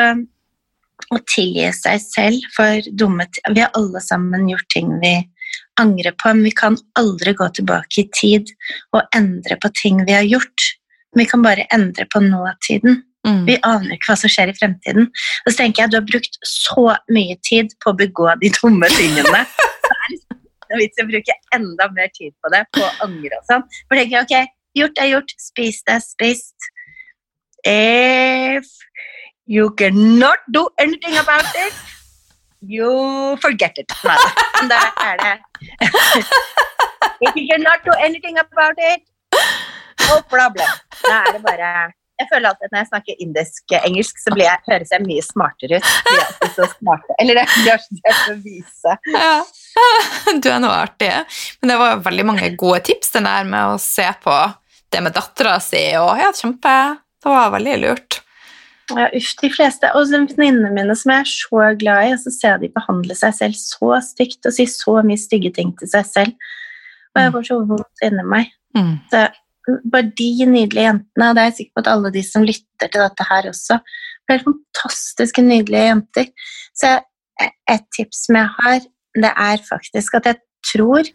[1.12, 5.16] å tilgi seg selv for dumme ting Vi har alle sammen gjort ting vi
[5.82, 8.52] angrer på, men vi kan aldri gå tilbake i tid
[8.96, 10.68] og endre på ting vi har gjort.
[11.18, 13.02] Vi kan bare endre på nåtiden.
[13.28, 13.44] Mm.
[13.48, 15.10] Vi aner ikke hva som skjer i fremtiden.
[15.46, 18.90] Og så tenker jeg du har brukt så mye tid på å begå de dumme
[18.96, 19.44] tingene.
[20.76, 23.66] er vits i å bruke enda mer tid på det, på å angre og sånn.
[23.88, 26.70] For tenker jeg, ok, gjort er gjort, spist er spist.
[27.68, 28.68] If
[29.46, 31.74] you cannot do anything about it,
[32.62, 33.92] you forget it.
[34.70, 35.36] Da er det
[37.22, 39.04] If you cannot do anything about it,
[40.08, 40.70] no problem.
[41.06, 44.62] Da er det bare Jeg føler alltid at når jeg snakker indisk-engelsk, så blir jeg,
[44.70, 45.92] høres jeg mye smartere ut.
[46.12, 47.18] Er så smarte.
[47.22, 48.98] Eller det, er har det å vise.
[49.16, 49.36] Ja.
[50.44, 51.10] Du er noe artig.
[51.62, 54.36] Men det var veldig mange gode tips, den der med å se på
[54.92, 56.74] det med dattera si, og ja, kjempe
[57.22, 58.20] Det var veldig lurt.
[58.92, 59.92] Ja, uff, de fleste.
[59.96, 63.16] Og venninnene mine som jeg er så glad i, og så ser jeg de behandle
[63.18, 66.50] seg selv så stygt og si så mye stygge ting til seg selv.
[67.16, 68.52] Og jeg får så vondt inni meg.
[68.78, 68.94] Mm.
[69.12, 69.26] Så
[69.68, 72.88] bare de nydelige jentene, og det er jeg sikker på at alle de som lytter
[72.90, 73.80] til dette her også,
[74.28, 76.30] det er fantastiske, nydelige jenter.
[76.78, 76.94] Så
[77.70, 78.80] et tips som jeg har,
[79.18, 81.08] det er faktisk at jeg tror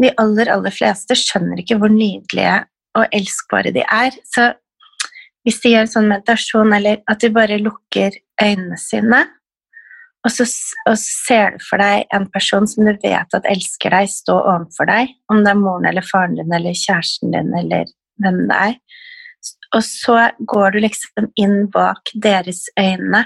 [0.00, 2.56] de aller, aller fleste skjønner ikke hvor nydelige
[2.98, 4.16] og elskbare de er.
[4.34, 4.52] Så
[5.44, 9.24] hvis de gjør sånn meditasjon, eller at de bare lukker øynene sine,
[10.20, 10.44] og så,
[10.84, 14.36] og så, ser du for deg en person som du vet at elsker deg, stå
[14.36, 17.88] overfor deg, om det er moren eller faren din eller kjæresten din eller
[18.20, 18.74] hvem det er.
[19.76, 20.16] Og så
[20.52, 23.24] går du liksom inn bak deres øyne,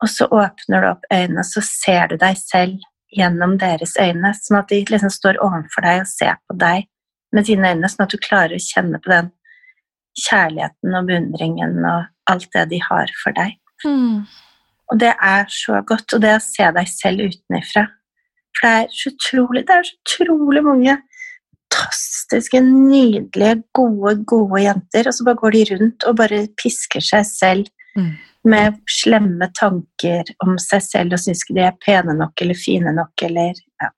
[0.00, 4.32] og så åpner du opp øynene, og så ser du deg selv gjennom deres øyne,
[4.36, 6.88] sånn at de liksom står overfor deg og ser på deg
[7.36, 9.32] med dine øyne, sånn at du klarer å kjenne på den
[10.18, 13.58] kjærligheten og beundringen og alt det de har for deg.
[13.84, 14.24] Mm.
[14.92, 17.86] Og det er så godt, og det å se deg selv utenifra.
[18.56, 20.96] For det er så utrolig, det er så utrolig mange
[21.68, 27.26] fantastiske, nydelige, gode, gode jenter, og så bare går de rundt og bare pisker seg
[27.28, 28.12] selv Mm.
[28.44, 32.92] med slemme tanker om seg selv og syns ikke de er pene nok eller fine
[32.94, 33.88] nok, eller ja.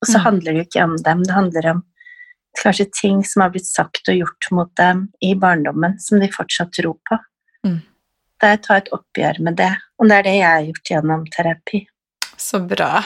[0.00, 0.24] Og så Mm.
[0.24, 1.82] handler det jo ikke om dem, det handler om
[2.62, 6.72] kanskje ting som har blitt sagt og gjort mot dem i barndommen, som de fortsatt
[6.72, 7.18] tror på.
[7.66, 7.82] Mm.
[8.44, 11.22] Det er ta et oppgjør med det, og det er det jeg har gjort gjennom
[11.32, 11.78] terapi.
[12.36, 13.00] Så bra.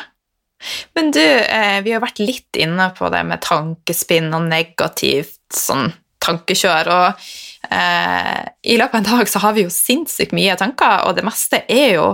[0.98, 5.92] Men du, eh, vi har vært litt inne på det med tankespinn og negativt sånn
[6.27, 7.22] tankekjør, og
[7.70, 11.27] eh, i løpet av en dag så har vi jo sinnssykt mye tanker, og det
[11.29, 12.09] meste er jo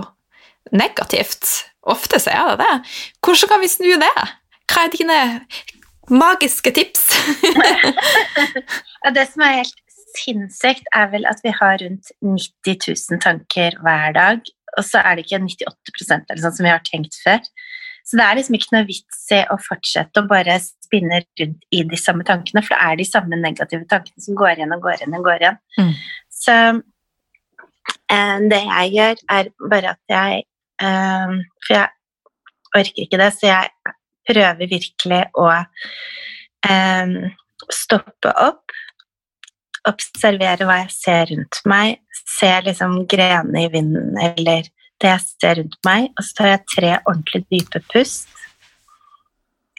[0.69, 1.49] negativt.
[1.81, 2.93] Ofte så er det det.
[3.25, 4.13] Hvordan kan vi snu det?
[4.69, 5.19] Hva er dine
[6.13, 7.09] magiske tips?
[9.15, 9.84] Det som er helt
[10.19, 12.77] sinnssykt, er vel at vi har rundt 90
[13.11, 16.85] 000 tanker hver dag, og så er det ikke 98 eller sånn som vi har
[16.87, 17.43] tenkt før.
[18.05, 21.81] Så det er liksom ikke noe vits i å fortsette å bare spinne rundt i
[21.89, 24.99] de samme tankene, for det er de samme negative tankene som går igjen og går
[24.99, 25.57] igjen og går igjen.
[25.79, 25.93] Mm.
[26.35, 26.57] Så
[28.13, 30.43] eh, det jeg gjør, er bare at jeg
[30.85, 31.33] eh,
[31.65, 31.89] For jeg
[32.75, 33.95] orker ikke det, så jeg
[34.29, 37.17] prøver virkelig å eh,
[37.73, 38.74] stoppe opp,
[39.89, 44.65] observere hva jeg ser rundt meg, Ser liksom grenene i vinden eller
[45.03, 48.31] det jeg ser rundt meg, og så tar jeg tre ordentlig dype pust.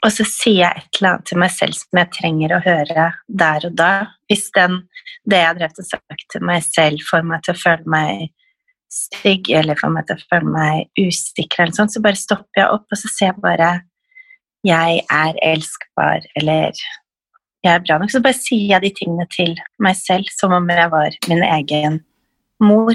[0.04, 3.06] Og så sier jeg et eller annet til meg selv som jeg trenger å høre
[3.42, 3.90] der og da.
[4.30, 4.78] Hvis den,
[5.26, 8.28] det jeg har drevet og sagt til meg selv, får meg til å føle meg
[8.92, 12.76] stygg eller får meg til å føle meg usikker, eller sånt, så bare stopper jeg
[12.76, 13.72] opp og så ser jeg bare
[14.66, 16.78] jeg er elskbar, eller
[17.66, 18.12] jeg er bra nok.
[18.12, 22.02] Så bare sier jeg de tingene til meg selv som om jeg var min egen
[22.62, 22.94] mor,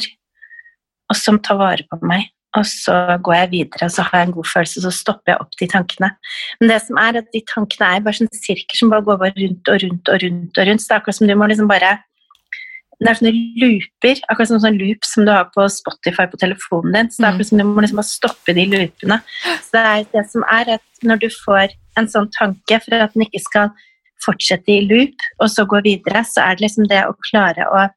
[1.12, 2.30] og som tar vare på meg.
[2.60, 5.32] Og så går jeg videre, og så har jeg en god følelse, og så stopper
[5.32, 6.10] jeg opp de tankene.
[6.60, 9.36] Men det som er at de tankene er bare sånn sirker som bare går bare
[9.38, 10.58] rundt og rundt og rundt.
[10.58, 12.00] og rundt, Så det er akkurat som du må liksom bare
[13.02, 16.94] Det er sånne looper, akkurat som sånn loop som du har på Spotify på telefonen
[16.94, 17.08] din.
[17.10, 19.18] Så det er akkurat som du må liksom bare stoppe de loopene.
[19.66, 23.16] Så det er det som er at når du får en sånn tanke for at
[23.16, 23.72] den ikke skal
[24.26, 27.88] fortsette i loop, og så gå videre, så er det liksom det å klare å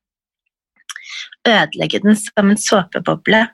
[1.48, 3.44] ødelegge den som en såpeboble.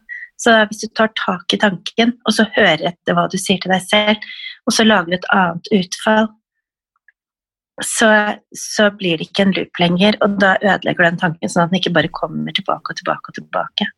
[0.41, 3.75] Så hvis du tar tak i tanken, og så hører etter hva du sier til
[3.75, 4.29] deg selv,
[4.67, 6.31] og så lager du et annet utfall,
[7.85, 8.11] så,
[8.57, 11.73] så blir det ikke en loop lenger, og da ødelegger du den tanken sånn at
[11.73, 13.89] den ikke bare kommer tilbake og tilbake og tilbake.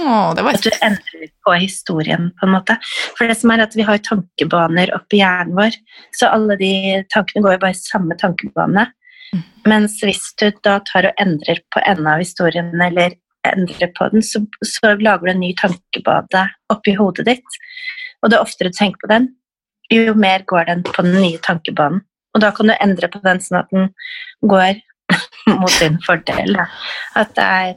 [0.00, 2.76] Å, det var At du endrer på historien, på en måte.
[3.18, 5.76] For det som er at vi har tankebaner oppi hjernen vår,
[6.16, 6.72] så alle de
[7.12, 8.86] tankene går jo bare i samme tankebane.
[9.34, 9.42] Mm.
[9.70, 13.16] Mens hvis du da tar og endrer på enden av historien, eller
[13.48, 17.60] endrer på den, så, så lager du en ny tankebane oppi hodet ditt.
[18.24, 19.30] Og det oftere du tenker på den,
[19.90, 22.04] jo mer går den på den nye tankebanen.
[22.34, 23.88] Og da kan du endre på den sånn at den
[24.46, 24.78] går
[25.60, 26.60] mot din fordel.
[27.18, 27.72] At det er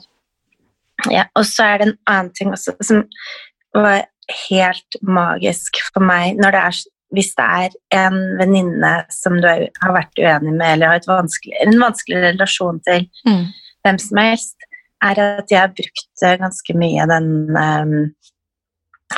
[1.11, 3.03] ja, Og så er det en annen ting også som
[3.75, 4.05] var
[4.49, 6.77] helt magisk for meg når det er,
[7.13, 7.75] hvis det er
[8.05, 12.21] en venninne som du er, har vært uenig med, eller har et vanskelig, en vanskelig
[12.29, 13.45] relasjon til Mm.
[13.83, 14.55] hvem som helst,
[15.03, 18.13] er at jeg har brukt eh, ganske mye den um,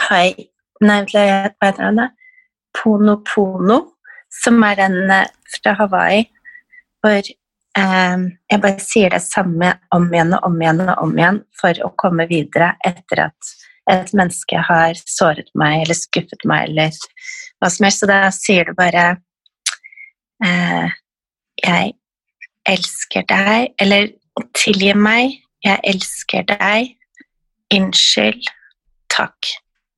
[0.10, 0.34] hai,
[0.82, 1.22] Nei, hva
[1.64, 1.96] heter den?
[2.02, 2.10] da?
[2.76, 3.78] Pono-pono,
[4.44, 6.26] som er den eh, fra Hawaii,
[7.00, 7.30] hvor
[7.76, 11.92] jeg bare sier det samme om igjen og om igjen og om igjen for å
[12.00, 13.56] komme videre etter at
[13.92, 16.96] et menneske har såret meg eller skuffet meg eller
[17.60, 18.02] hva som helst.
[18.02, 19.06] Så da sier du bare
[20.44, 20.96] eh,
[21.66, 21.94] Jeg
[22.68, 24.10] elsker deg, eller
[24.58, 26.90] tilgi meg, jeg elsker deg,
[27.74, 28.50] unnskyld,
[29.14, 29.52] takk.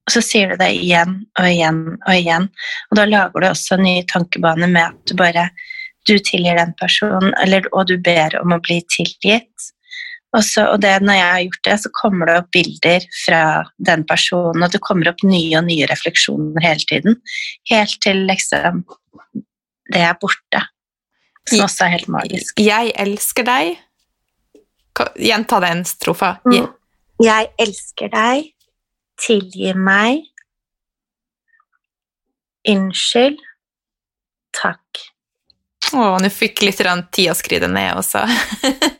[0.07, 2.45] Og så sier du det igjen og igjen og igjen,
[2.91, 5.47] og da lager du også nye tankebaner med at du bare
[6.07, 9.71] du tilgir den personen, eller, og du ber om å bli tilgitt.
[10.35, 13.41] Og, så, og det, når jeg har gjort det, så kommer det opp bilder fra
[13.89, 17.19] den personen, og det kommer opp nye og nye refleksjoner hele tiden.
[17.71, 18.83] Helt til liksom
[19.93, 20.63] det er borte.
[21.47, 22.59] Som også er helt magisk.
[22.59, 23.77] Jeg elsker deg.
[25.15, 26.35] Gjenta den strofa.
[26.47, 26.67] Mm.
[27.23, 28.49] Jeg elsker deg.
[29.23, 30.25] Tilgi meg.
[32.67, 33.39] Unnskyld.
[34.57, 35.05] Takk.
[35.95, 36.81] Å, nå fikk litt
[37.15, 38.25] tid å skride ned også.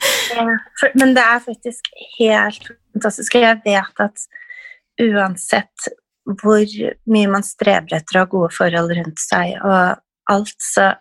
[1.00, 3.36] Men det er faktisk helt fantastisk.
[3.36, 4.28] Jeg vet at
[5.04, 5.90] uansett
[6.42, 6.64] hvor
[7.08, 10.00] mye man streber etter å ha gode forhold rundt seg og
[10.32, 10.92] alt, så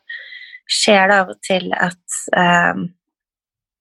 [0.70, 2.86] skjer det av og til at, um,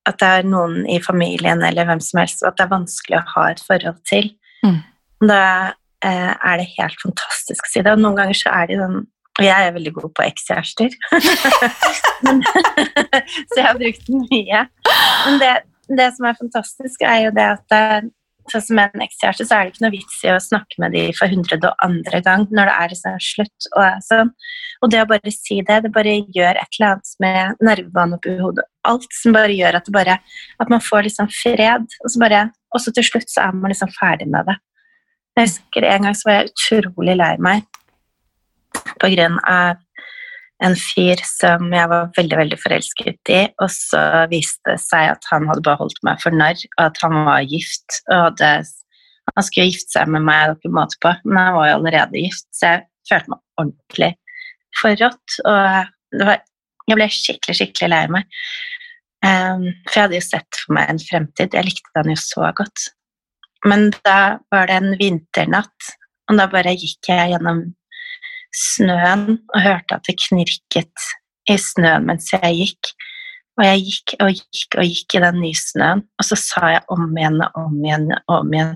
[0.09, 3.25] at det er noen i familien eller hvem som helst at det er vanskelig å
[3.35, 4.31] ha et forhold til.
[4.65, 4.79] Mm.
[5.25, 5.41] Da
[5.73, 7.93] uh, er det helt fantastisk å si det.
[7.93, 9.03] Og noen ganger så er det sånn
[9.35, 10.93] og jeg er veldig god på ekskjærester.
[13.49, 14.61] så jeg har brukt den mye.
[15.25, 15.55] Men det,
[15.91, 18.07] det, som er fantastisk, er jo det at
[18.51, 21.15] sånn som en ekskjæreste, så er det ikke noe vits i å snakke med dem
[21.17, 23.69] for hundrede og andre gang når det er sånn slutt.
[23.73, 24.31] Og, sånn.
[24.85, 28.37] og det å bare si det, det bare gjør et eller annet med nervebanen oppi
[28.39, 28.67] hodet.
[28.87, 30.19] Alt som bare gjør at, bare,
[30.61, 31.89] at man får liksom fred.
[32.05, 32.45] Og så bare,
[32.77, 34.59] også til slutt så er man liksom ferdig med det.
[35.35, 37.65] Jeg husker En gang så var jeg utrolig lei meg
[38.85, 39.81] av
[40.63, 45.27] en fyr som jeg var veldig veldig forelsket i, og så viste det seg at
[45.31, 47.99] han hadde bare holdt meg for narr, og at han var gift.
[48.07, 48.51] og hadde,
[49.35, 52.23] Han skulle gifte seg med meg, på en måte på, men han var jo allerede
[52.23, 54.11] gift, så jeg følte meg ordentlig
[54.81, 55.37] forrådt.
[55.43, 56.43] Og var,
[56.85, 58.39] jeg ble skikkelig, skikkelig lei meg.
[59.25, 61.55] Um, for jeg hadde jo sett for meg en fremtid.
[61.57, 62.89] Jeg likte den jo så godt.
[63.65, 65.93] Men da var det en vinternatt,
[66.29, 67.63] og da bare gikk jeg gjennom
[68.55, 71.07] snøen og hørte at det knirket
[71.51, 72.93] i snøen mens jeg gikk.
[73.55, 77.05] Og jeg gikk og gikk og gikk i den nysnøen, og så sa jeg om
[77.15, 78.73] igjen og om igjen og om igjen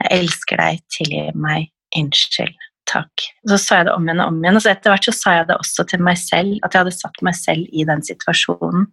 [0.00, 1.66] Jeg elsker deg, tilgi meg,
[1.98, 2.54] unnskyld,
[2.88, 3.26] takk.
[3.44, 5.12] Og så sa jeg det om igjen og om igjen, og så etter hvert så
[5.12, 8.00] sa jeg det også til meg selv, at jeg hadde satt meg selv i den
[8.06, 8.86] situasjonen.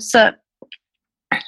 [0.00, 0.22] Så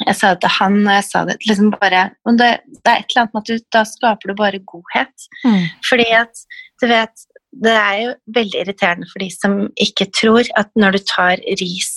[0.04, 2.02] jeg sa det til han, og jeg sa det liksom bare
[2.40, 5.28] det, det, er et eller annet med at du, da skaper du bare godhet.
[5.44, 5.64] Mm.
[5.88, 6.44] Fordi at
[6.82, 7.26] du vet
[7.64, 11.92] det er jo veldig irriterende for de som ikke tror at når du tar ris,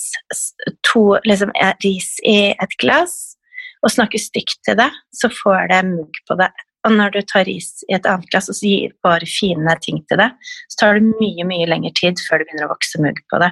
[0.88, 1.52] to, liksom,
[1.84, 3.36] ris i et glass
[3.84, 6.48] og snakker stygt til det, så får det mugg på det.
[6.88, 10.20] Og når du tar ris i et annet glass og gir bare fine ting til
[10.22, 10.30] det,
[10.72, 13.50] så tar det mye mye lengre tid før det begynner å vokse mugg på det.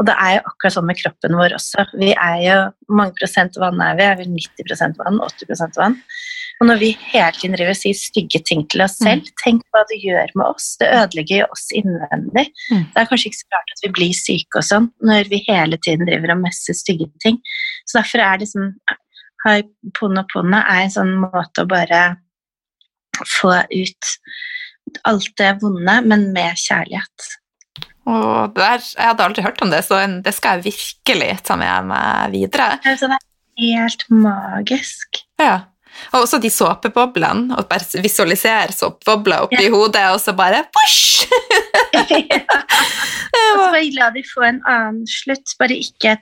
[0.00, 1.86] Og det er jo akkurat sånn med kroppen vår også.
[2.00, 2.58] Vi er jo
[2.88, 5.98] mange prosent vann er vi, er vi 90% vann, 80% vann.
[6.60, 9.36] Og når vi hele tiden driver og sier stygge ting til oss selv, mm.
[9.40, 10.74] tenk hva det gjør med oss.
[10.80, 12.46] Det ødelegger jo oss innvendig.
[12.68, 12.82] Mm.
[12.92, 15.80] Det er kanskje ikke så rart at vi blir syke og sånn når vi hele
[15.80, 17.40] tiden driver og messer stygge ting.
[17.88, 18.74] Så derfor er liksom
[19.40, 22.00] Hoiponopono er en sånn måte å bare
[23.28, 24.14] få ut
[25.06, 27.30] alt det vonde, men med kjærlighet.
[28.10, 31.90] Og der, jeg hadde aldri hørt om det, så det skal jeg virkelig ta med
[31.90, 32.72] meg videre.
[32.82, 33.18] Det er
[33.60, 35.20] helt magisk.
[35.40, 35.60] Ja.
[36.14, 37.56] Og også de såpeboblene.
[37.58, 39.72] Og bare visualisere såpebobler oppi ja.
[39.74, 40.64] hodet, og så bare
[41.94, 42.04] ja.
[43.40, 45.54] Og så bare la de få en annen slutt.
[45.58, 46.16] Bare, ikke,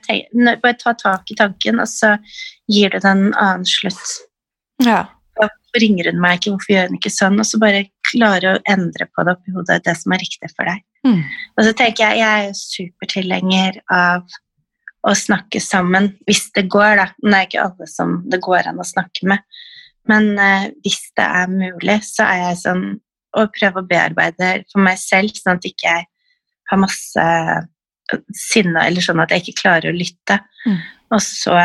[0.61, 2.15] bare ta tak i tanken, og så
[2.69, 4.19] gir du den en annen slutt.
[4.85, 5.05] Ja
[5.69, 7.39] hvorfor ringer hun meg ikke, hvorfor gjør hun ikke sånn?
[7.39, 10.69] Og så bare klare å endre på det oppi hodet, det som er riktig for
[10.69, 10.83] deg.
[11.05, 11.19] Mm.
[11.55, 14.39] Og så tenker jeg jeg er supertilhenger av
[15.07, 17.07] å snakke sammen, hvis det går, da.
[17.21, 19.45] Men det er ikke alle som det går an å snakke med.
[20.09, 22.85] Men eh, hvis det er mulig, så er jeg sånn
[23.37, 26.07] å prøve å bearbeide for meg selv, sånn at ikke jeg
[26.69, 27.27] har masse
[28.33, 30.39] sinne, eller sånn at jeg ikke klarer å lytte.
[30.65, 30.81] Mm.
[31.13, 31.55] Og så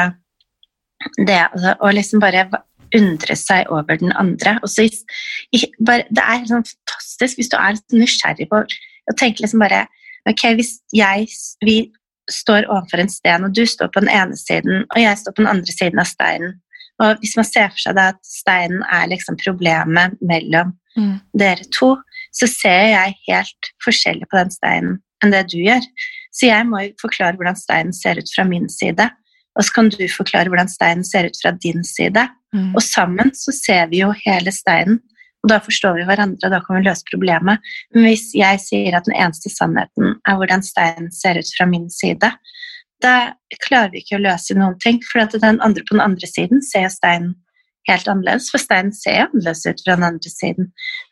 [1.26, 1.40] det
[1.80, 2.46] å liksom bare
[2.96, 4.56] undre seg over den andre.
[4.62, 4.86] Og så,
[5.84, 9.86] bare, det er sånn fantastisk hvis du er nysgjerrig på å tenke liksom bare
[10.24, 11.26] Ok, hvis jeg,
[11.60, 11.74] vi
[12.32, 15.42] står overfor en sten, og du står på den ene siden, og jeg står på
[15.42, 16.54] den andre siden av steinen,
[17.02, 21.16] og hvis man ser for seg at steinen er liksom problemet mellom mm.
[21.36, 21.90] dere to,
[22.34, 25.84] så ser jeg helt forskjellig på den steinen enn det du gjør.
[26.34, 29.10] Så jeg må jo forklare hvordan steinen ser ut fra min side,
[29.54, 32.26] og så kan du forklare hvordan steinen ser ut fra din side.
[32.54, 32.72] Mm.
[32.74, 35.00] Og sammen så ser vi jo hele steinen,
[35.44, 37.60] og da forstår vi hverandre, og da kan vi løse problemet.
[37.92, 41.90] Men hvis jeg sier at den eneste sannheten er hvordan steinen ser ut fra min
[41.92, 42.30] side,
[43.04, 43.14] da
[43.60, 45.02] klarer vi ikke å løse noen ting.
[45.04, 47.34] For at den andre på den andre siden ser steinen
[47.88, 50.70] helt annerledes, for steinen ser annerledes ut fra den andre siden.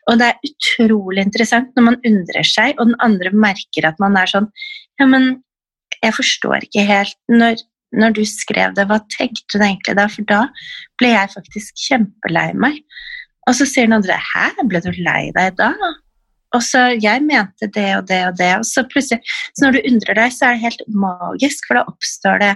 [0.09, 4.17] Og det er utrolig interessant når man undrer seg, og den andre merker at man
[4.19, 4.49] er sånn
[5.01, 5.43] Ja, men
[6.03, 7.61] jeg forstår ikke helt når,
[7.93, 10.07] når du skrev det, hva tenkte du egentlig da?
[10.11, 10.41] For da
[11.01, 12.79] ble jeg faktisk kjempelei meg.
[13.49, 15.73] Og så sier den andre Hæ, ble du lei deg da?
[16.53, 18.51] Og så Jeg mente det og det og det.
[18.59, 19.23] Og så plutselig,
[19.53, 22.53] så når du undrer deg, så er det helt magisk, for da oppstår det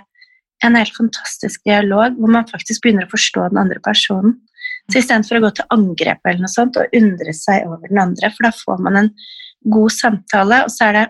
[0.65, 4.37] en helt fantastisk dialog hvor man faktisk begynner å forstå den andre personen.
[4.89, 8.31] Så istedenfor å gå til angrep eller noe sånt og undre seg over den andre,
[8.33, 9.11] for da får man en
[9.73, 11.05] god samtale, og så er det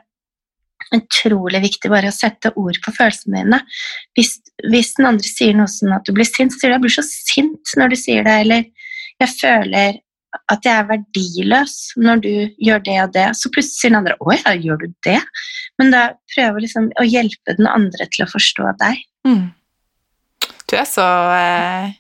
[0.96, 3.62] utrolig viktig bare å sette ord på følelsene dine.
[4.18, 4.38] Hvis,
[4.72, 7.06] hvis den andre sier noe sånn at du blir sint, sier du 'jeg blir så
[7.06, 8.64] sint' når du sier det, eller
[9.20, 10.00] 'jeg føler
[10.52, 14.18] at jeg er verdiløs når du gjør det og det', så plutselig sier den andre
[14.20, 15.24] 'å ja, gjør du det?'
[15.80, 16.02] Men da
[16.34, 19.04] prøver liksom å hjelpe den andre til å forstå deg.
[19.28, 19.54] Mm.
[20.68, 21.96] Du er så eh,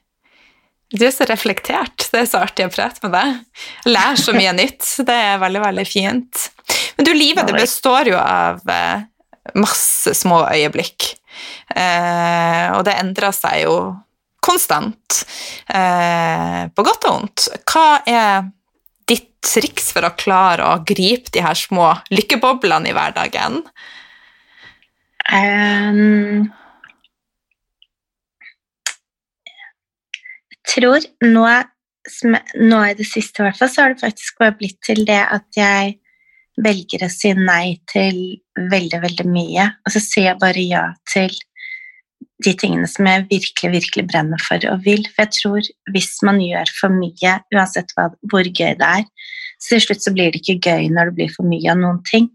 [0.93, 2.07] Du er så reflektert.
[2.11, 3.33] Det er så artig å prate med deg.
[3.83, 4.85] Jeg lærer så mye nytt.
[5.03, 6.47] Det er veldig, veldig fint.
[6.97, 9.05] Men du, livet det består jo av eh,
[9.57, 11.11] masse små øyeblikk.
[11.75, 13.77] Eh, og det endrer seg jo
[14.47, 15.23] konstant,
[15.67, 17.47] på godt og vondt.
[17.67, 18.45] Hva er
[19.09, 23.59] ditt triks for å klare å gripe de her små lykkeboblene i hverdagen?
[25.27, 26.47] Um,
[30.67, 31.45] tror nå,
[32.63, 35.23] nå i det siste i hvert fall, så har det faktisk bare blitt til det
[35.23, 35.97] at jeg
[36.63, 38.39] velger å si nei til
[38.71, 39.67] veldig, veldig mye.
[39.85, 41.33] Og så sier jeg bare ja til
[42.45, 45.05] de tingene som jeg virkelig, virkelig brenner for og vil.
[45.13, 49.07] For jeg tror hvis man gjør for mye, uansett hva, hvor gøy det er,
[49.57, 52.03] så til slutt så blir det ikke gøy når det blir for mye av noen
[52.09, 52.29] ting.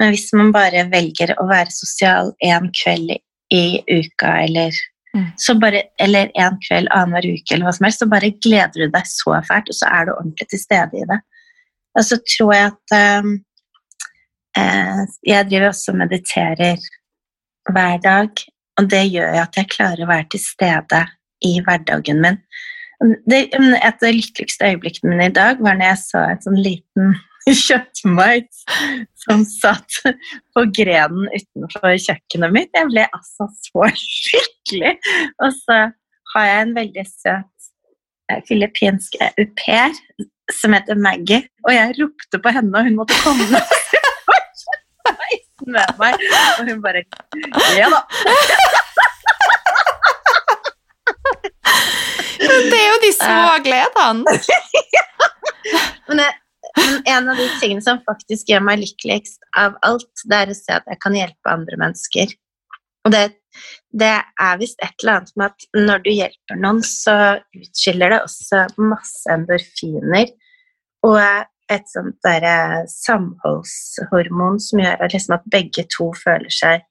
[0.00, 3.18] Men hvis man bare velger å være sosial en kveld
[3.54, 4.74] i uka eller
[5.10, 5.58] Mm.
[5.58, 9.08] Bare, eller en kveld annenhver uke, eller hva som helst, så bare gleder du deg
[9.10, 11.18] så fælt, og så er du ordentlig til stede i det.
[11.98, 13.32] Og så tror jeg at um,
[15.26, 16.80] Jeg driver også og mediterer
[17.70, 18.44] hver dag,
[18.78, 21.04] og det gjør at jeg klarer å være til stede
[21.46, 22.38] i hverdagen min.
[23.00, 26.58] Det, et av de lykkeligste øyeblikkene mine i dag var når jeg så en sånn
[26.60, 27.14] liten
[27.66, 28.64] kjøttmeis
[29.24, 30.02] som satt
[30.54, 32.74] på grenen utenfor kjøkkenet mitt.
[32.76, 34.92] Jeg ble altså så lykkelig.
[35.40, 35.80] Og så
[36.34, 37.70] har jeg en veldig søt
[38.30, 39.96] eh, filippinsk au pair
[40.52, 43.46] som heter Maggie, og jeg ropte på henne, og hun måtte komme
[45.66, 46.26] med meg,
[46.58, 47.04] og hun bare
[47.78, 48.02] Ja da.
[52.40, 54.38] Det er jo de små gledene.
[56.08, 56.32] Men jeg,
[56.76, 60.56] men en av de tingene som faktisk gjør meg lykkeligst av alt, det er å
[60.56, 62.32] se at jeg kan hjelpe andre mennesker.
[63.06, 63.22] Og det,
[63.96, 67.16] det er visst et eller annet med at når du hjelper noen, så
[67.56, 70.34] utskiller det også masse endorfiner
[71.06, 71.20] og
[71.70, 76.84] et sånt derre samholdshormon som gjør at, liksom at begge to føler seg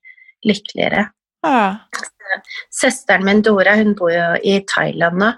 [0.47, 1.09] lykkeligere.
[1.45, 1.75] Ja.
[2.75, 5.34] Søsteren min Dora hun bor jo i Thailand nå.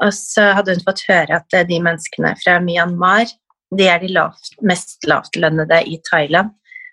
[0.00, 3.28] Og så hadde hun fått høre at de menneskene fra Myanmar
[3.76, 6.50] de er de lavt, mest lavtlønnede i Thailand.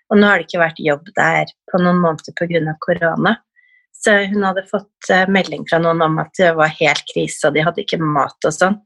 [0.08, 2.74] Og nå har det ikke vært jobb der på noen måneder pga.
[2.84, 3.34] korona.
[3.92, 7.56] Så hun hadde fått uh, melding fra noen om at det var helt krise, og
[7.56, 8.78] de hadde ikke mat og sånn.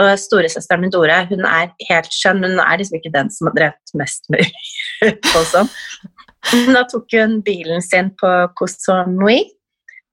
[0.00, 3.50] Og storesøsteren min Dora hun er helt skjønn, men hun er liksom ikke den som
[3.50, 4.48] har drevet mest med
[5.52, 5.70] sånn.
[6.72, 8.72] Da tok hun bilen sin på Koh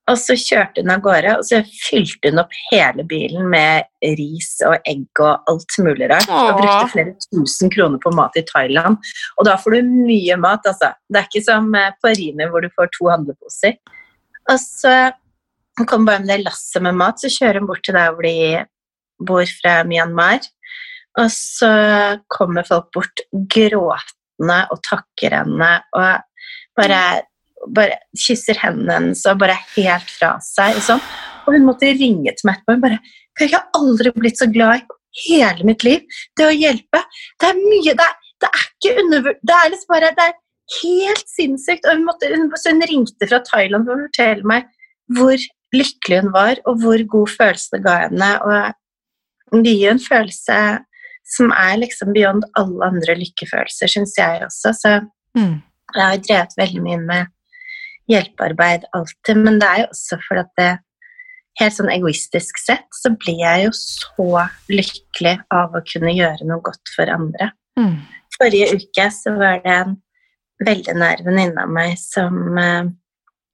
[0.07, 4.53] og så kjørte hun av gårde, og så fylte hun opp hele bilen med ris
[4.67, 6.29] og egg og alt mulig rart.
[6.31, 9.01] Og brukte flere tusen kroner på mat i Thailand.
[9.35, 10.93] Og da får du mye mat, altså.
[11.11, 13.75] Det er ikke som eh, på Rimi hvor du får to handleposer.
[14.47, 14.95] Og så
[15.77, 18.25] hun kom bare med det lasset med mat, så kjører hun bort til der hvor
[18.25, 18.63] de
[19.19, 20.45] bor fra Myanmar.
[21.17, 21.71] Og så
[22.29, 26.23] kommer folk bort gråtende og takker henne og
[26.77, 27.01] bare
[27.73, 30.77] bare kysser hendene hennes og bare helt fra seg.
[30.83, 31.01] Sånn.
[31.45, 32.75] og hun måtte ringe til meg etterpå.
[32.75, 32.99] Hun bare
[33.39, 36.05] Jeg har aldri blitt så glad i hele mitt liv.
[36.37, 37.03] Det å hjelpe.
[37.39, 40.35] Det er mye Det er, det er ikke undervurdert Det er liksom bare Det er
[40.81, 41.85] helt sinnssykt.
[41.85, 44.73] Og hun, måtte, så hun ringte fra Thailand for å fortelle meg
[45.15, 45.39] hvor
[45.71, 48.31] lykkelig hun var, og hvor god følelse det ga henne.
[48.43, 48.73] Og
[49.51, 50.57] det gir en følelse
[51.27, 54.73] som er liksom beyond alle andre lykkefølelser, syns jeg også.
[54.75, 54.93] Så
[55.37, 55.55] mm.
[55.95, 57.33] jeg har drevet veldig mye med
[58.11, 60.73] hjelpearbeid alltid, men det er jo også fordi at det
[61.57, 66.61] Helt sånn egoistisk sett så blir jeg jo så lykkelig av å kunne gjøre noe
[66.61, 67.47] godt for andre.
[67.79, 67.95] Mm.
[68.35, 69.95] Forrige uke så var det en
[70.61, 72.85] veldig nær venninne av meg som uh,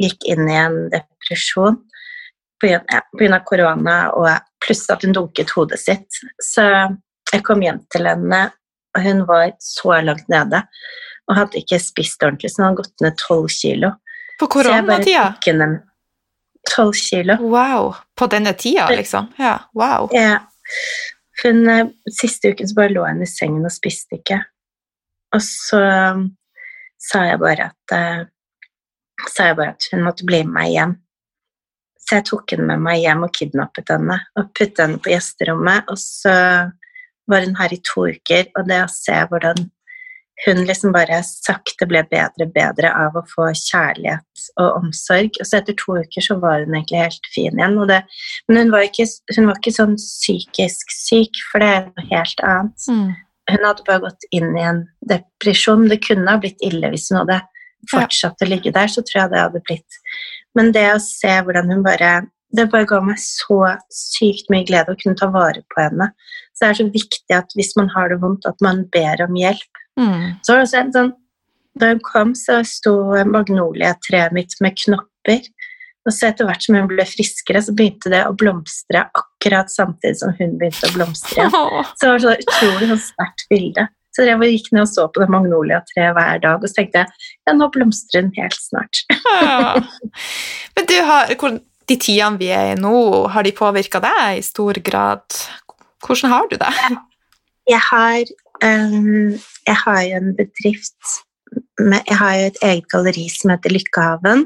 [0.03, 1.79] gikk inn i en depresjon
[2.63, 3.39] pga.
[3.45, 4.29] Korona og
[4.63, 6.21] pluss at hun dunket hodet sitt.
[6.41, 6.65] Så
[7.33, 8.43] jeg kom hjem til henne,
[8.93, 10.63] og hun var så langt nede
[11.29, 13.93] og hadde ikke spist ordentlig, så hun hadde gått ned tolv kilo.
[14.39, 15.29] På koronatida?
[16.75, 17.37] Tolv kilo.
[17.39, 17.93] Wow.
[18.15, 19.31] På denne tida, liksom?
[19.39, 20.09] Ja, wow.
[20.11, 20.39] Ja.
[21.43, 24.39] Hun, eh, siste uken så bare lå hun i sengen og spiste ikke.
[25.33, 25.79] Og så
[26.13, 26.27] um,
[27.01, 28.21] sa jeg bare at uh,
[29.29, 30.93] sa jeg bare at hun måtte bli med meg hjem.
[32.13, 35.87] Så jeg tok henne med meg hjem og kidnappet henne og puttet henne på gjesterommet.
[35.89, 36.33] Og så
[37.25, 39.63] var hun her i to uker, og det å se hvordan
[40.43, 45.39] hun liksom bare sakte ble bedre og bedre av å få kjærlighet og omsorg.
[45.41, 47.79] Og så etter to uker så var hun egentlig helt fin igjen.
[47.89, 47.99] Det,
[48.45, 52.45] men hun var, ikke, hun var, ikke, sånn psykisk syk, for det er noe helt
[52.45, 52.89] annet.
[52.93, 53.09] Mm.
[53.55, 55.89] Hun hadde bare gått inn i en depresjon.
[55.89, 57.41] Det kunne ha blitt ille hvis hun hadde
[57.89, 58.45] fortsatt ja.
[58.45, 60.03] å ligge der, så tror jeg det hadde blitt
[60.57, 62.21] Men det å se hvordan hun bare
[62.53, 63.55] Det bare ga meg så
[63.89, 66.11] sykt mye glede å kunne ta vare på henne.
[66.53, 69.33] Så det er så viktig at hvis man har det vondt, at man ber om
[69.33, 69.79] hjelp.
[69.97, 70.35] Mm.
[70.45, 71.09] Så var det også en sånn
[71.81, 72.93] Da hun kom, så sto
[73.25, 75.41] magnoliatreet mitt med knopper.
[76.05, 80.19] Og så etter hvert som hun ble friskere, så begynte det å blomstre akkurat samtidig
[80.19, 81.47] som hun begynte å blomstre.
[81.49, 83.87] Så det var så utrolig sånn sterkt bilde.
[84.13, 87.29] Så jeg gikk ned og så på det magnoliatreet hver dag, og så tenkte jeg
[87.47, 89.03] ja, nå blomstrer den helt snart.
[89.41, 89.73] ja.
[90.77, 92.93] Men du har, de tidene vi er i nå,
[93.33, 95.25] har de påvirka deg i stor grad?
[96.05, 96.73] Hvordan har du det?
[97.71, 98.33] Jeg har
[98.63, 99.33] Um,
[99.67, 101.13] jeg har jo en bedrift
[101.79, 104.45] med, Jeg har jo et eget galleri som heter Lykkehaven.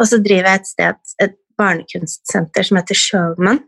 [0.00, 3.60] Og så driver jeg et sted, et barnekunstsenter som heter Showman.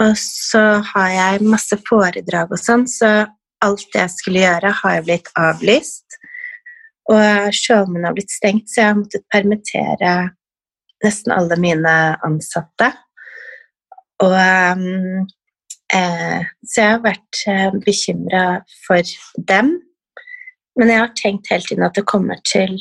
[0.00, 3.26] Og så har jeg masse foredrag og sånn, så
[3.64, 6.18] alt jeg skulle gjøre, har blitt avlyst.
[7.12, 10.14] Og Showman har blitt stengt, så jeg har måttet permittere
[11.02, 12.92] nesten alle mine ansatte.
[14.22, 15.24] Og um,
[15.92, 18.44] Eh, så jeg har vært eh, bekymra
[18.86, 19.12] for
[19.50, 19.74] dem.
[20.78, 22.78] Men jeg har tenkt hele tiden at det kommer til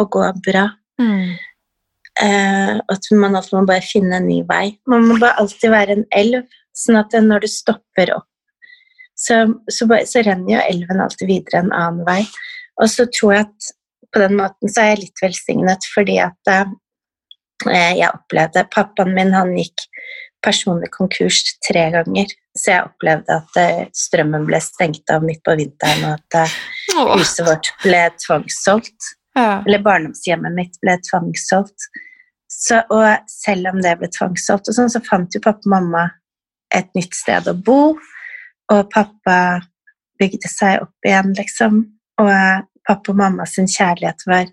[0.00, 0.66] å gå bra.
[1.00, 1.36] Mm.
[2.20, 4.64] Eh, at man alltid må bare finne en ny vei.
[4.90, 6.42] Man må bare alltid være en elv,
[6.74, 8.29] sånn at når du stopper opp,
[9.20, 12.22] så, så, så renner jo elven alltid videre en annen vei.
[12.80, 13.70] Og så tror jeg at
[14.10, 16.72] på den måten så er jeg litt velsignet fordi at eh,
[17.68, 19.84] jeg opplevde Pappaen min han gikk
[20.44, 22.30] personlig konkurs tre ganger.
[22.56, 26.54] Så jeg opplevde at eh, strømmen ble stengt av midt på vinteren, og at eh,
[27.12, 29.10] huset vårt ble tvangssolgt.
[29.36, 29.60] Ja.
[29.66, 31.90] Eller barndomshjemmet mitt ble tvangssolgt.
[32.50, 36.08] Så, og selv om det ble tvangssolgt, og sånn, så fant jo pappa og mamma
[36.74, 37.94] et nytt sted å bo.
[38.70, 39.36] Og pappa
[40.20, 41.82] bygde seg opp igjen, liksom.
[42.20, 42.30] Og
[42.86, 44.50] pappa og mamma sin kjærlighet var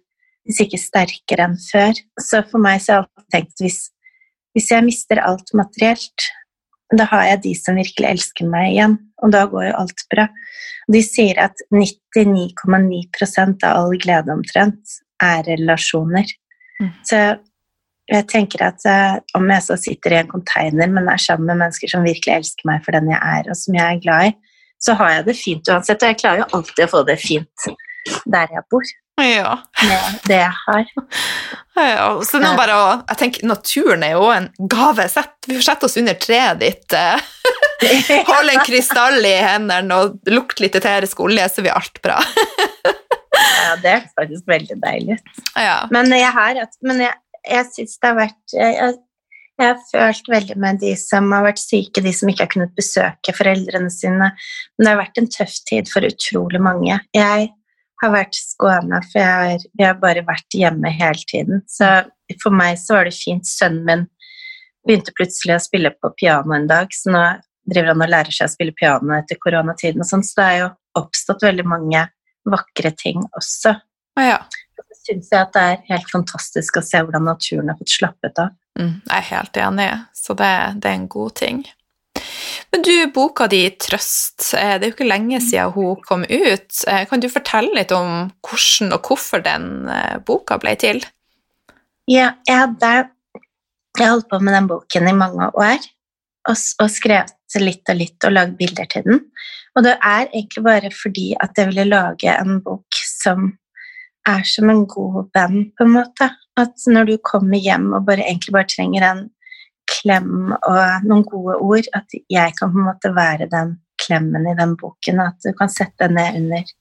[0.47, 1.97] hvis ikke sterkere enn før.
[2.23, 3.79] Så for meg så har jeg alltid tenkt hvis
[4.57, 6.25] hvis jeg mister alt materielt,
[6.97, 10.25] da har jeg de som virkelig elsker meg igjen, og da går jo alt bra.
[10.89, 16.31] De sier at 99,9% av all glede omtrent er relasjoner.
[16.81, 16.89] Mm.
[17.05, 17.19] Så
[18.07, 21.61] jeg tenker at uh, om jeg så sitter i en container, men er sammen med
[21.65, 24.35] mennesker som virkelig elsker meg for den jeg er, og som jeg er glad i,
[24.83, 26.03] så har jeg det fint uansett.
[26.03, 27.67] Og jeg klarer jo alltid å få det fint
[28.31, 28.95] der jeg bor.
[29.17, 29.57] Ja.
[29.81, 30.89] Med det jeg har.
[31.77, 35.07] Ja, så nå bare å, jeg tenker Naturen er jo en gave.
[35.09, 36.93] Sett, vi får sette oss under treet ditt.
[36.93, 42.19] hold Holde en krystall i hendene og lukt litt eterisk olje, så blir alt bra.
[43.65, 45.17] ja, det er faktisk veldig deilig.
[45.57, 45.79] Ja.
[45.93, 47.17] Men jeg har men jeg,
[47.47, 48.97] jeg syns det har vært jeg,
[49.57, 52.75] jeg har følt veldig med de som har vært syke, de som ikke har kunnet
[52.77, 54.29] besøke foreldrene sine.
[54.77, 56.99] Men det har vært en tøff tid for utrolig mange.
[57.17, 57.47] Jeg
[58.03, 61.63] har vært skåna, for jeg har, jeg har, bare vært hjemme hele tiden.
[61.65, 61.89] Så
[62.43, 63.49] for meg så var det fint.
[63.49, 64.05] Sønnen min
[64.85, 67.23] begynte plutselig å spille på piano en dag, så nå
[67.67, 70.59] driver han og lærer seg å spille piano etter koronatiden og sånn, så det er
[70.61, 70.69] jo
[71.01, 72.05] oppstått veldig mange
[72.47, 73.73] vakre ting også.
[74.21, 74.37] Ja.
[75.07, 78.53] Syns jeg at det er helt fantastisk å se hvordan naturen har fått slappet av.
[78.77, 80.53] Mm, jeg er helt enig, så det,
[80.83, 81.65] det er en god ting.
[82.73, 86.83] Men du, boka di 'Trøst', eh, det er jo ikke lenge siden hun kom ut.
[86.87, 90.99] Eh, kan du fortelle litt om hvordan og hvorfor den eh, boka ble til?
[92.07, 92.91] Ja, jeg hadde
[93.97, 95.79] jeg holdt på med den boken i mange år
[96.47, 99.23] og, og skrevet litt og litt og lagd bilder til den.
[99.77, 103.51] Og det er egentlig bare fordi at jeg ville lage en bok som
[104.27, 106.29] er som en god venn, på en måte.
[106.57, 109.25] At når du kommer hjem og bare, egentlig bare trenger en
[109.87, 111.89] klem og noen gode ord.
[111.95, 115.23] At jeg kan på en måte være den klemmen i den boken.
[115.23, 116.75] At du kan sette deg ned under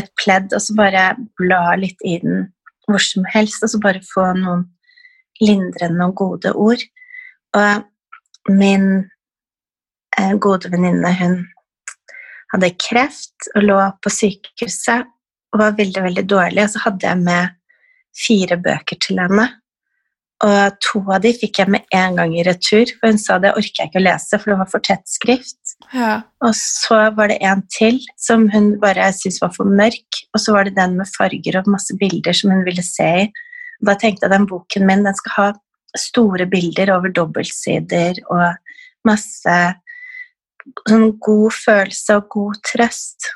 [0.00, 1.06] et pledd og så bare
[1.36, 2.46] bla litt i den
[2.88, 4.64] hvor som helst, og så bare få noen
[5.42, 6.82] lindrende og gode ord.
[7.54, 8.86] Og min
[10.18, 11.36] eh, gode venninne, hun
[12.52, 15.06] hadde kreft og lå på sykehuset
[15.52, 16.64] og var veldig, veldig dårlig.
[16.64, 17.58] Og så hadde jeg med
[18.16, 19.48] fire bøker til henne.
[20.42, 23.52] Og to av de fikk jeg med en gang i retur, for hun sa det
[23.54, 25.76] orker jeg ikke å lese, for det var for tett skrift.
[25.94, 26.16] Ja.
[26.42, 30.56] Og så var det en til som hun bare syntes var for mørk, og så
[30.56, 33.28] var det den med farger og masse bilder som hun ville se i.
[33.86, 35.46] Da tenkte jeg den boken min den skal ha
[35.98, 38.58] store bilder over dobbeltsider og
[39.06, 39.56] masse
[40.88, 43.30] sånn god følelse og god trøst.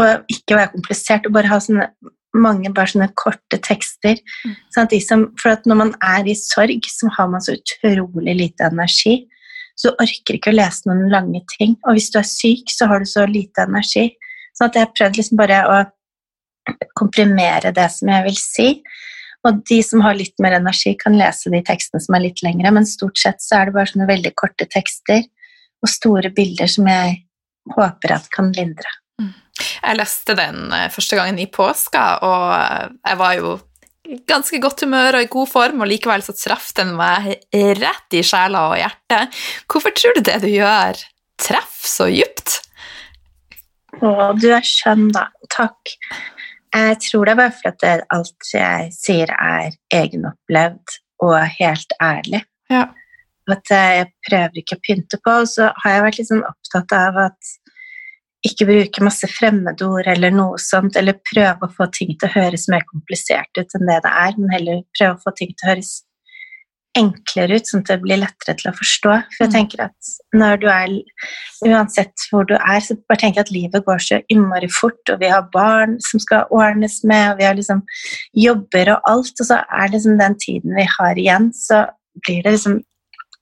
[0.00, 1.90] Og ikke være komplisert, og bare ha sånne
[2.32, 4.16] mange bare sånne korte tekster.
[4.46, 4.54] Mm.
[4.72, 7.58] Sånn at de som, for at når man er i sorg, så har man så
[7.58, 9.18] utrolig lite energi.
[9.76, 11.76] Så du orker ikke å lese noen lange ting.
[11.84, 14.10] Og hvis du er syk, så har du så lite energi.
[14.56, 15.78] Sånn at jeg prøvde liksom bare å
[16.98, 18.68] komprimere det som jeg vil si.
[19.42, 22.70] Og de som har litt mer energi, kan lese de tekstene som er litt lengre,
[22.74, 25.24] men stort sett så er det bare sånne veldig korte tekster
[25.82, 27.16] og store bilder som jeg
[27.74, 28.86] håper at kan lindre.
[29.82, 33.54] Jeg leste den eh, første gangen i påska, og eh, jeg var jo
[34.12, 37.36] i ganske godt humør og i god form, og likevel så traff den meg
[37.78, 39.40] rett i sjela og hjertet.
[39.70, 40.98] Hvorfor tror du det du gjør,
[41.40, 42.58] treffer så dypt?
[44.00, 45.28] Å, du er skjønn, da.
[45.52, 45.94] Takk.
[46.72, 52.42] Jeg tror det er bare fordi alt jeg sier, er egenopplevd og helt ærlig.
[52.72, 52.86] Ja.
[53.50, 55.34] At jeg prøver ikke å pynte på.
[55.42, 57.52] Og så har jeg vært sånn opptatt av at
[58.46, 62.68] ikke bruke masse fremmedord eller noe sånt, eller prøve å få ting til å høres
[62.72, 65.74] mer komplisert ut enn det det er, men heller prøve å få ting til å
[65.74, 65.92] høres
[66.98, 69.14] enklere ut, sånn at det blir lettere til å forstå.
[69.32, 70.98] For jeg tenker at når du er
[71.62, 75.30] Uansett hvor du er, så bare jeg at livet går så innmari fort, og vi
[75.30, 77.84] har barn som skal ordnes med, og vi har liksom
[78.34, 81.84] jobber og alt, og så er det liksom den tiden vi har igjen, så
[82.26, 82.80] blir det liksom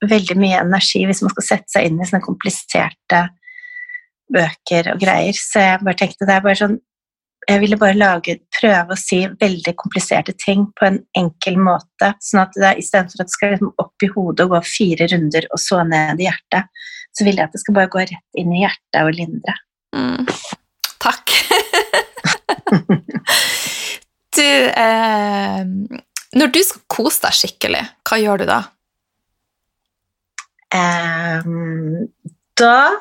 [0.05, 3.25] veldig mye energi hvis man skal sette seg inn i sånne kompliserte
[4.33, 5.35] bøker og greier.
[5.37, 6.79] Så jeg bare tenkte det er bare sånn
[7.49, 12.11] Jeg ville bare lage, prøve å si veldig kompliserte ting på en enkel måte.
[12.21, 15.47] Sånn at det istedenfor at det skal liksom opp i hodet og gå fire runder
[15.49, 16.69] og så ned i hjertet,
[17.17, 19.57] så vil jeg at det skal bare gå rett inn i hjertet og lindre.
[19.97, 20.29] Mm.
[21.01, 21.33] Takk.
[24.37, 24.47] du
[24.85, 25.65] eh,
[26.37, 28.61] Når du skal kose deg skikkelig, hva gjør du da?
[30.71, 32.07] Um,
[32.55, 32.93] da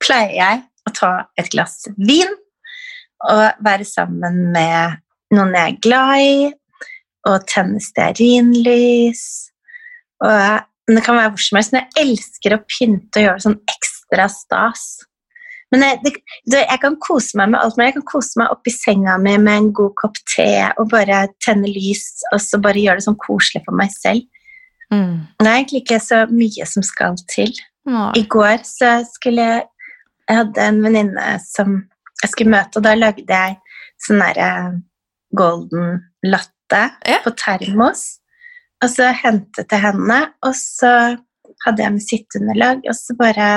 [0.00, 2.30] pleier jeg å ta et glass vin
[3.28, 5.00] og være sammen med
[5.34, 6.48] noen jeg er glad i,
[7.28, 9.22] og tenne stearinlys.
[10.24, 11.74] Og det kan være hvor som helst.
[11.74, 14.86] Men jeg elsker å pynte og gjøre sånn ekstra stas.
[15.70, 16.14] Men jeg,
[16.50, 19.36] det, jeg kan kose meg med alt, men jeg kan kose meg oppi senga mi
[19.38, 23.20] med en god kopp te og bare tenne lys og så bare gjøre det sånn
[23.22, 24.26] koselig for meg selv.
[24.90, 25.28] Mm.
[25.38, 27.54] Det er egentlig ikke så mye som skal til.
[27.86, 28.08] Nei.
[28.18, 29.68] I går så skulle jeg
[30.30, 31.72] Jeg hadde en venninne som
[32.22, 33.56] jeg skulle møte, og da lagde jeg
[34.04, 34.50] sånn derre
[35.36, 37.18] golden latte Ja.
[37.24, 38.20] på termos.
[38.84, 41.18] Og så hentet jeg henne, og så
[41.66, 43.48] hadde jeg med sitteunderlag, og så bare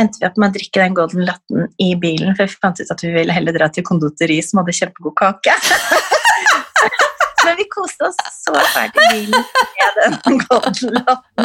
[0.00, 2.90] endte vi opp med å drikke den golden latten i bilen, for vi fant ut
[2.90, 5.52] at vi ville heller dra til konditori som hadde kjempegod kake.
[7.44, 9.44] Men vi koste oss så fælt i bilen
[9.78, 11.44] med den golden latten.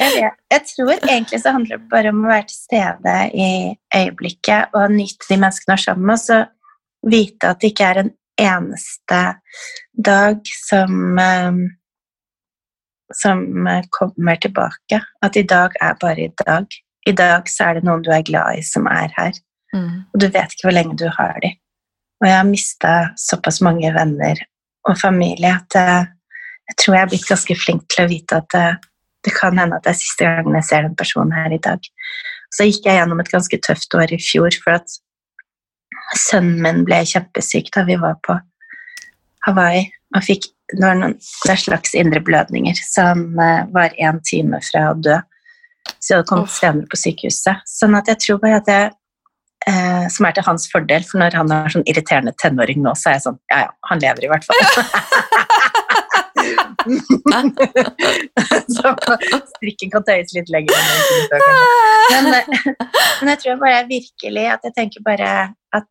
[0.00, 3.50] Jeg, jeg tror egentlig så handler det bare om å være til stede i
[3.96, 7.90] øyeblikket og nyte de menneskene du er sammen med, og så vite at det ikke
[7.90, 9.20] er en eneste
[10.08, 11.60] dag som eh,
[13.14, 15.00] som kommer tilbake.
[15.22, 16.66] At i dag er bare i dag.
[17.06, 19.32] I dag så er det noen du er glad i, som er her.
[19.74, 20.06] Mm.
[20.12, 21.56] Og du vet ikke hvor lenge du har dem.
[22.20, 24.40] Og jeg har mista såpass mange venner
[24.88, 26.08] og familie at jeg,
[26.70, 28.66] jeg tror jeg er blitt ganske flink til å vite at det,
[29.26, 31.88] det kan hende at det er siste gangen jeg ser den personen her i dag.
[32.50, 34.96] Så gikk jeg gjennom et ganske tøft år i fjor, for at
[36.18, 38.36] sønnen min ble kjempesyk da vi var på
[39.46, 39.84] Hawaii.
[40.16, 40.48] Og fikk,
[40.80, 45.20] noen er slags indre blødninger som eh, var én time fra å dø.
[46.00, 47.62] Så jeg hadde kommet senere på sykehuset.
[47.68, 48.90] Sånn at jeg tror bare at jeg
[49.68, 53.04] eh, Som er til hans fordel, for når han er sånn irriterende tenåring nå, så
[53.10, 54.60] er jeg sånn Ja, ja, han lever i hvert fall.
[58.74, 58.92] så
[59.54, 60.76] strikken kan tøyes litt lenger.
[62.10, 62.46] Men, eh,
[63.20, 65.30] men jeg tror bare virkelig at jeg tenker bare
[65.76, 65.90] at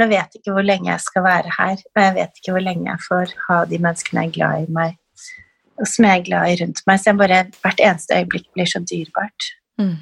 [0.00, 2.88] jeg vet ikke hvor lenge jeg skal være her, og jeg vet ikke hvor lenge
[2.88, 4.96] jeg får ha de menneskene jeg er glad i meg,
[5.78, 7.00] og som jeg er glad i rundt meg.
[7.00, 9.40] Så jeg bare, hvert eneste øyeblikk blir så dyrebart.
[9.80, 9.96] Mm.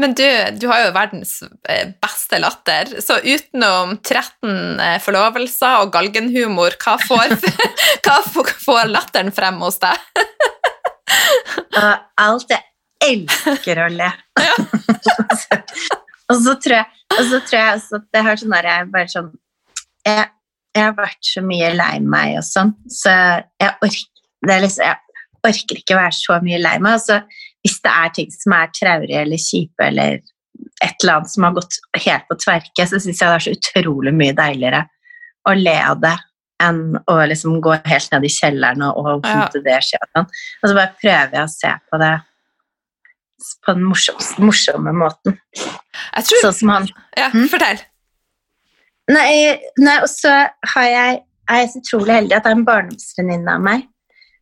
[0.00, 0.24] Men du,
[0.56, 1.34] du har jo verdens
[1.68, 7.34] eh, beste latter, så utenom 13 eh, forlovelser og galgenhumor, hva får,
[8.06, 8.16] hva
[8.64, 10.00] får latteren frem hos deg?
[12.24, 12.64] alt jeg
[13.10, 14.10] elsker å le.
[14.40, 14.54] Ja.
[16.30, 18.86] og, så tror jeg, og så tror jeg også at det har sånn der, jeg
[18.94, 19.28] bare sånn
[20.06, 20.24] jeg,
[20.72, 23.12] jeg, har vært så mye lei meg og sånn, så
[23.60, 26.96] jeg orker, liksom, jeg orker ikke være så mye lei meg.
[26.96, 27.20] Altså,
[27.64, 30.20] hvis det er ting som er traurige eller kjipe eller
[30.84, 33.54] et eller annet som har gått helt på tverke, så syns jeg det er så
[33.56, 34.86] utrolig mye deiligere
[35.48, 36.16] å le av det
[36.60, 39.46] enn å liksom gå helt ned i kjelleren og, og ja.
[39.54, 40.02] det skjer.
[40.12, 40.28] Sånn.
[40.60, 42.16] Og så bare prøver jeg å se på det
[43.64, 45.38] på den morsomme, morsomme måten.
[45.56, 46.42] Tror...
[46.42, 46.88] Sånn som han.
[47.16, 47.48] Ja, hmm?
[47.48, 47.80] fortell.
[49.10, 50.34] Nei, nei, og så
[50.74, 53.88] har jeg, er jeg så utrolig heldig at det er en barndomsvenninne av meg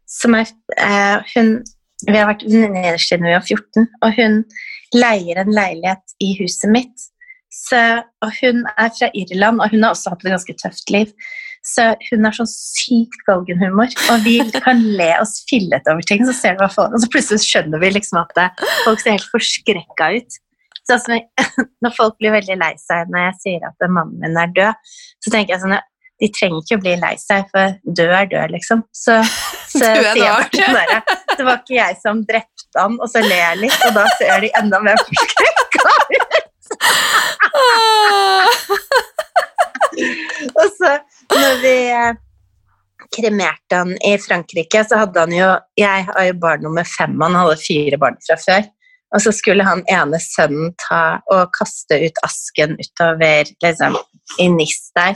[0.08, 0.50] som er
[0.80, 1.58] eh, hun
[2.06, 4.42] vi har vært venninner siden vi var 14, og hun
[4.94, 7.08] leier en leilighet i huset mitt.
[7.52, 7.80] Så,
[8.22, 11.12] og hun er fra Irland, og hun har også hatt et ganske tøft liv.
[11.66, 16.22] Så hun har sånn sykt galgenhumor, og vi kan le oss fillete over ting.
[16.28, 18.48] Så ser du hva folk, og så plutselig skjønner vi liksom at det,
[18.86, 20.38] folk ser helt forskrekka ut.
[20.88, 21.18] Så altså,
[21.84, 24.92] når folk blir veldig lei seg når jeg sier at mannen min er død,
[25.24, 25.80] så tenker jeg sånn
[26.18, 28.80] de trenger ikke å bli lei seg, for død er død, liksom.
[28.94, 29.14] Så,
[29.72, 30.98] så sier jeg bare
[31.36, 34.36] Det var ikke jeg som drepte han, og så ler jeg litt, og da ser
[34.44, 36.34] de enda mer forskrekka ut.
[40.58, 40.90] og så,
[41.32, 42.14] når vi eh,
[43.14, 45.48] kremerte han i Frankrike, så hadde han jo
[45.80, 48.62] Jeg har jo barn nummer fem, han hadde fire barn fra før.
[49.16, 53.96] Og så skulle han ene sønnen ta og kaste ut asken utover liksom,
[54.44, 55.14] i NIS der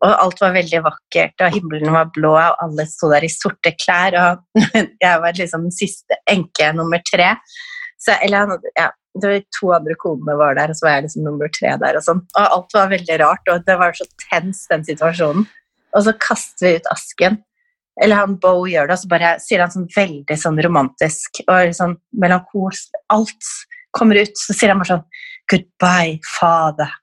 [0.00, 3.74] og alt var veldig vakkert, og himmelen var blå, og alle sto der i sorte
[3.76, 4.62] klær, og
[5.04, 7.34] jeg var liksom den siste enke nummer tre.
[8.00, 8.88] Så, eller ja,
[9.20, 11.98] det var to andre konene var der, og så var jeg liksom nummer tre der.
[11.98, 12.22] Og sånn.
[12.32, 15.44] Og alt var veldig rart, og det var så tens, den situasjonen.
[15.90, 17.40] Og så kaster vi ut asken.
[18.00, 21.74] Eller han Bo gjør det, og så bare sier han sånn veldig sånn romantisk og
[21.76, 23.50] sånn melankolsk Alt
[23.96, 24.32] kommer ut.
[24.38, 25.06] Så sier han bare sånn
[25.50, 26.94] Goodbye, father.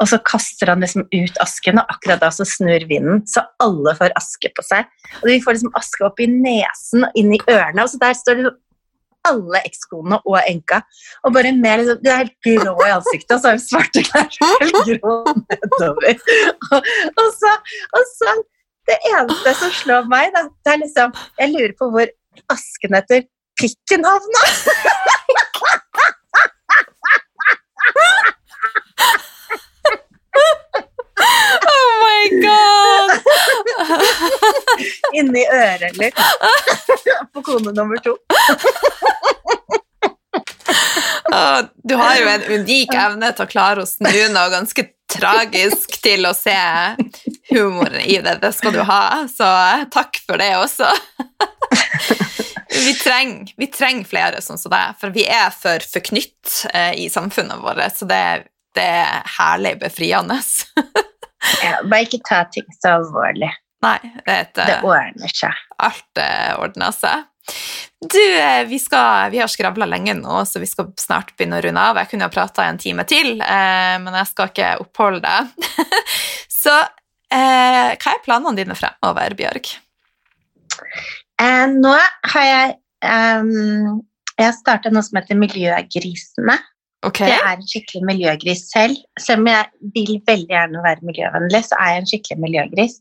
[0.00, 3.94] Og så kaster han liksom ut asken, og akkurat da så snur vinden, så alle
[3.98, 4.88] får aske på seg.
[5.20, 8.16] Og vi får liksom aske opp i nesen og inn i ørene, og så der
[8.18, 8.60] står liksom
[9.28, 10.80] alle ekskonene og enka.
[11.22, 14.02] Og bare med liksom, Du er helt grå i ansiktet, og så har vi svarte
[14.08, 14.28] klær.
[14.62, 15.14] Helt grå
[15.44, 16.14] nedover.
[16.72, 16.80] Og,
[17.20, 17.52] og, så,
[17.98, 18.30] og så
[18.90, 22.08] Det eneste som slår meg, da, det er liksom Jeg lurer på hvor
[22.50, 23.20] asken etter
[23.60, 24.42] pikken havna.
[32.22, 33.10] my god!
[35.18, 36.10] Inni øret, eller?
[37.34, 38.16] På kone nummer to.
[41.82, 46.26] Du har jo en unik evne til å klare å snu noe ganske tragisk til
[46.28, 46.56] å se
[47.50, 48.34] humoren i det.
[48.42, 49.48] Det skal du ha, så
[49.92, 50.88] takk for det også.
[52.72, 57.08] Vi trenger, vi trenger flere sånn som deg, for vi er for forknytt eh, i
[57.12, 57.84] samfunnet vårt.
[57.96, 58.22] Så det,
[58.76, 60.40] det er herlig befriende.
[61.64, 63.50] Ja, bare ikke ta ting så alvorlig.
[63.82, 65.58] Nei, det, det ordner seg.
[65.82, 67.26] Alt eh, ordner seg.
[68.12, 71.64] Du, eh, vi, skal, vi har skravla lenge nå, så vi skal snart begynne å
[71.64, 71.98] runde av.
[71.98, 75.70] Jeg kunne ha prata en time til, eh, men jeg skal ikke oppholde deg.
[76.62, 79.72] så eh, hva er planene dine fremover, Bjørg?
[81.42, 81.96] Eh, nå
[82.32, 82.74] har jeg
[83.04, 84.00] um,
[84.38, 86.56] Jeg har starta noe som heter Miljøgrisene.
[87.02, 87.26] Okay.
[87.32, 88.98] Det er en skikkelig miljøgris selv.
[89.18, 92.94] Selv om jeg vil veldig gjerne være miljøvennlig, så er jeg en skikkelig miljøgris.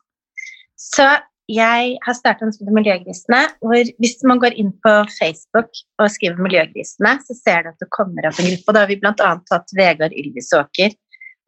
[0.82, 1.06] Så
[1.52, 6.40] jeg har starta en studie Miljøgrisene, hvor hvis man går inn på Facebook og skriver
[6.42, 8.76] Miljøgrisene, så ser du at det kommer opp en gruppe.
[8.76, 9.32] Da har vi bl.a.
[9.50, 10.96] tatt Vegard Ylvisåker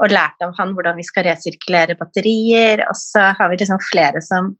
[0.03, 2.83] og lært av han hvordan vi skal resirkulere batterier.
[2.89, 4.53] Og så har vi liksom flere som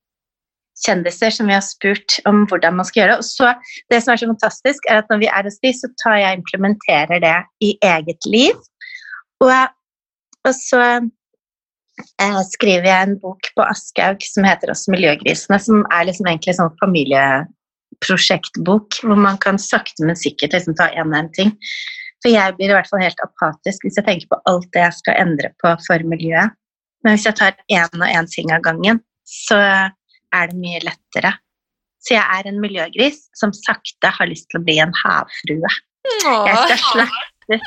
[0.82, 3.21] kjendiser som vi har spurt om hvordan man skal gjøre det.
[3.21, 3.47] Og så,
[3.93, 6.39] det som er så fantastisk, er at når vi er hos de, så tar jeg
[6.39, 8.55] implementerer det i eget liv.
[9.43, 9.63] Og,
[10.47, 16.03] og så eh, skriver jeg en bok på Aschehoug som heter også 'Miljøgrisene', som er
[16.09, 21.17] liksom egentlig en sånn familieprosjektbok hvor man kan sakte, men sikkert liksom ta én og
[21.21, 21.51] én ting.
[22.24, 24.99] For jeg blir i hvert fall helt apatisk hvis jeg tenker på alt det jeg
[25.01, 26.49] skal endre på for miljøet.
[27.03, 29.59] Men hvis jeg tar én og én ting av gangen, så
[30.34, 31.34] er det mye lettere.
[32.03, 35.73] Så jeg er en miljøgris som sakte har lyst til å bli en havfrue.
[36.03, 37.59] Jeg skal slakte.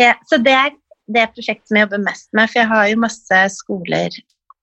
[0.00, 0.72] Ja, så det er
[1.14, 4.16] det prosjektet som jeg jobber mest med, for jeg har jo masse skoler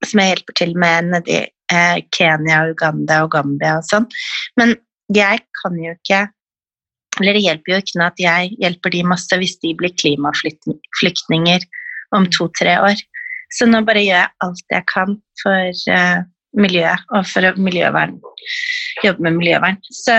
[0.06, 1.38] som jeg hjelper til med nedi
[1.74, 4.08] eh, Kenya, Uganda og Gambia og sånn.
[4.60, 4.76] Men
[5.16, 6.28] jeg kan jo ikke
[7.18, 11.64] Eller det hjelper jo ikke noe at jeg hjelper de masse hvis de blir klimaflyktninger
[12.14, 13.00] om to-tre år.
[13.50, 16.20] Så nå bare gjør jeg alt jeg kan for uh,
[16.58, 18.18] miljøet og for miljøvern.
[19.04, 19.82] Jobbe med miljøvern.
[19.92, 20.16] Så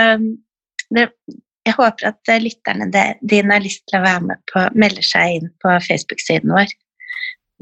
[0.95, 1.09] det,
[1.65, 2.89] jeg håper at lytterne
[3.21, 6.71] dine har lyst til å være med på, melder seg inn på Facebook-siden vår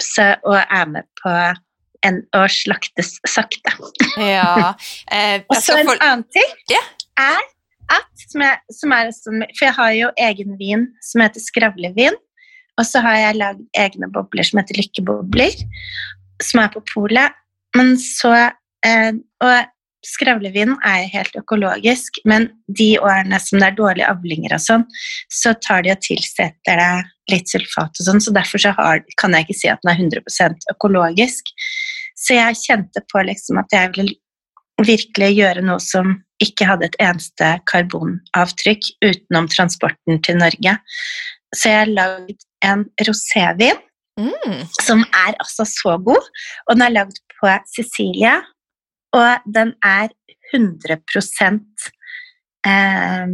[0.01, 1.34] så, og er med på
[2.05, 3.74] en, å slaktes sakte.
[4.22, 4.74] Ja.
[5.13, 5.99] Eh, og så en for...
[6.03, 6.88] annen ting yeah.
[7.22, 7.43] er
[7.95, 12.18] at som jeg, som er, som, For jeg har jo egen vin som heter skravlevin.
[12.78, 15.55] Og så har jeg lagd egne bobler som heter lykkebobler,
[16.43, 17.38] som er på polet.
[17.76, 18.32] Men så
[18.86, 19.11] eh,
[19.43, 19.74] Og
[20.07, 22.47] skravlevin er helt økologisk, men
[22.80, 24.86] de årene som det er dårlige avlinger og sånn,
[25.34, 29.36] så tar de og tilsetter det litt sulfat og sånn, så derfor så har, kan
[29.36, 31.51] jeg ikke si at den er 100% økologisk.
[32.15, 34.15] Så jeg kjente på liksom at jeg ville
[34.86, 40.78] virkelig gjøre noe som ikke hadde et eneste karbonavtrykk utenom transporten til Norge.
[41.55, 43.80] Så jeg har lagd en rosévin
[44.20, 44.59] mm.
[44.84, 46.30] som er altså så god,
[46.68, 48.39] og den er lagd på Sicilia,
[49.15, 50.11] og den er
[50.53, 50.97] 100
[52.67, 53.27] eh,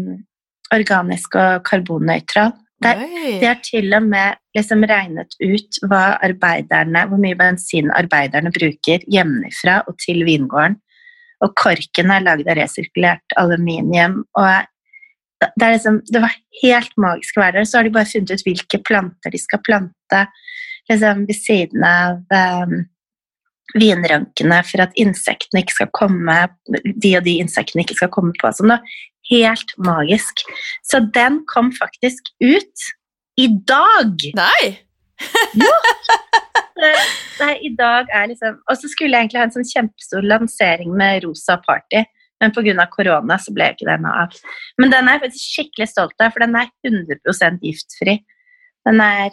[0.74, 2.54] organisk og karbonnøytral.
[2.84, 9.96] De har til og med liksom regnet ut hvor mye bensin arbeiderne bruker hjemmefra og
[10.04, 10.76] til vingården.
[11.44, 14.24] Og korken er lagd av resirkulert aluminium.
[14.36, 14.68] og
[15.60, 17.68] det, liksom, det, var helt magisk å være der.
[17.68, 20.22] Så har de bare funnet ut hvilke planter de skal plante
[20.90, 22.22] liksom, ved siden av
[22.64, 22.78] um,
[23.78, 26.38] vinrankene for at insektene ikke skal komme
[26.84, 28.52] de og de insektene ikke skal komme på.
[28.54, 28.76] Sånn,
[29.32, 30.44] helt magisk.
[30.86, 32.90] Så den kom faktisk ut
[33.42, 34.28] i dag!
[34.38, 34.74] Nei!
[35.58, 35.74] jo!
[37.40, 40.92] Nei, i dag er liksom Og så skulle jeg egentlig ha en sånn kjempestor lansering
[40.98, 42.02] med Rosa Party,
[42.42, 42.88] men pga.
[42.92, 44.36] korona så ble ikke det noe av.
[44.82, 48.18] Men den er jeg faktisk skikkelig stolt av, for den er 100 giftfri.
[48.84, 49.32] Den er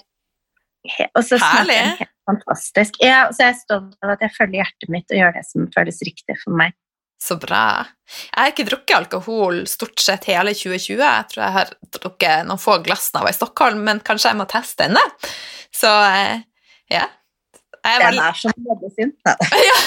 [1.14, 3.00] Og så smaker jeg helt fantastisk.
[3.04, 5.66] Ja, så er jeg stolt av at jeg følger hjertet mitt og gjør det som
[5.74, 6.76] føles riktig for meg.
[7.20, 7.84] Så bra.
[8.08, 11.02] Jeg har ikke drukket alkohol stort sett hele 2020.
[11.04, 14.32] Jeg tror jeg har drukket noen få glass da jeg var i Stockholm, men kanskje
[14.32, 15.02] jeg må teste denne.
[15.68, 16.40] Så eh,
[16.92, 17.04] ja.
[17.80, 19.12] Jeg Den er som medisin.
[19.68, 19.78] ja.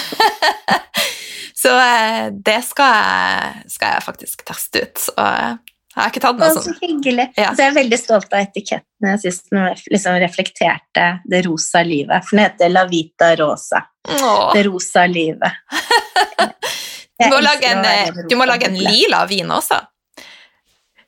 [1.64, 5.02] Så eh, det skal jeg, skal jeg, faktisk teste ut.
[5.08, 5.54] Så eh,
[5.94, 6.74] jeg har ikke tatt den, altså.
[6.74, 7.26] Så hyggelig.
[7.38, 7.52] Ja.
[7.54, 9.10] Så jeg er veldig stolt av etiketten.
[9.12, 12.26] Jeg syns den liksom reflekterte det rosa livet.
[12.26, 13.84] For den heter La Vita Rosa.
[14.10, 14.48] Åh.
[14.56, 15.60] Det rosa livet.
[17.24, 19.78] Du må, en, eh, du må lage en lila vin også.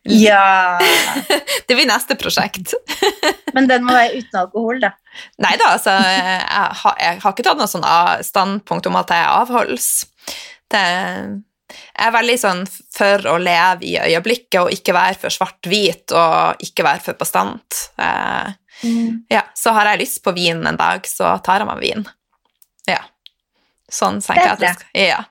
[0.05, 0.77] Ja
[1.67, 2.75] Det blir neste prosjekt.
[3.57, 4.93] Men den må være uten alkohol, da?
[5.41, 7.87] Nei da, altså jeg har, jeg har ikke tatt noe sånn
[8.27, 9.89] standpunkt om at jeg avholds.
[10.71, 10.85] Det,
[11.95, 16.63] jeg er veldig sånn for å leve i øyeblikket og ikke være for svart-hvit og
[16.65, 17.77] ikke være for bastant.
[17.95, 18.49] Eh,
[18.83, 19.11] mm.
[19.31, 22.03] Ja, så har jeg lyst på vin en dag, så tar jeg meg vin.
[22.89, 22.99] Ja.
[23.91, 25.21] Sånn tenker jeg at jeg skal ja.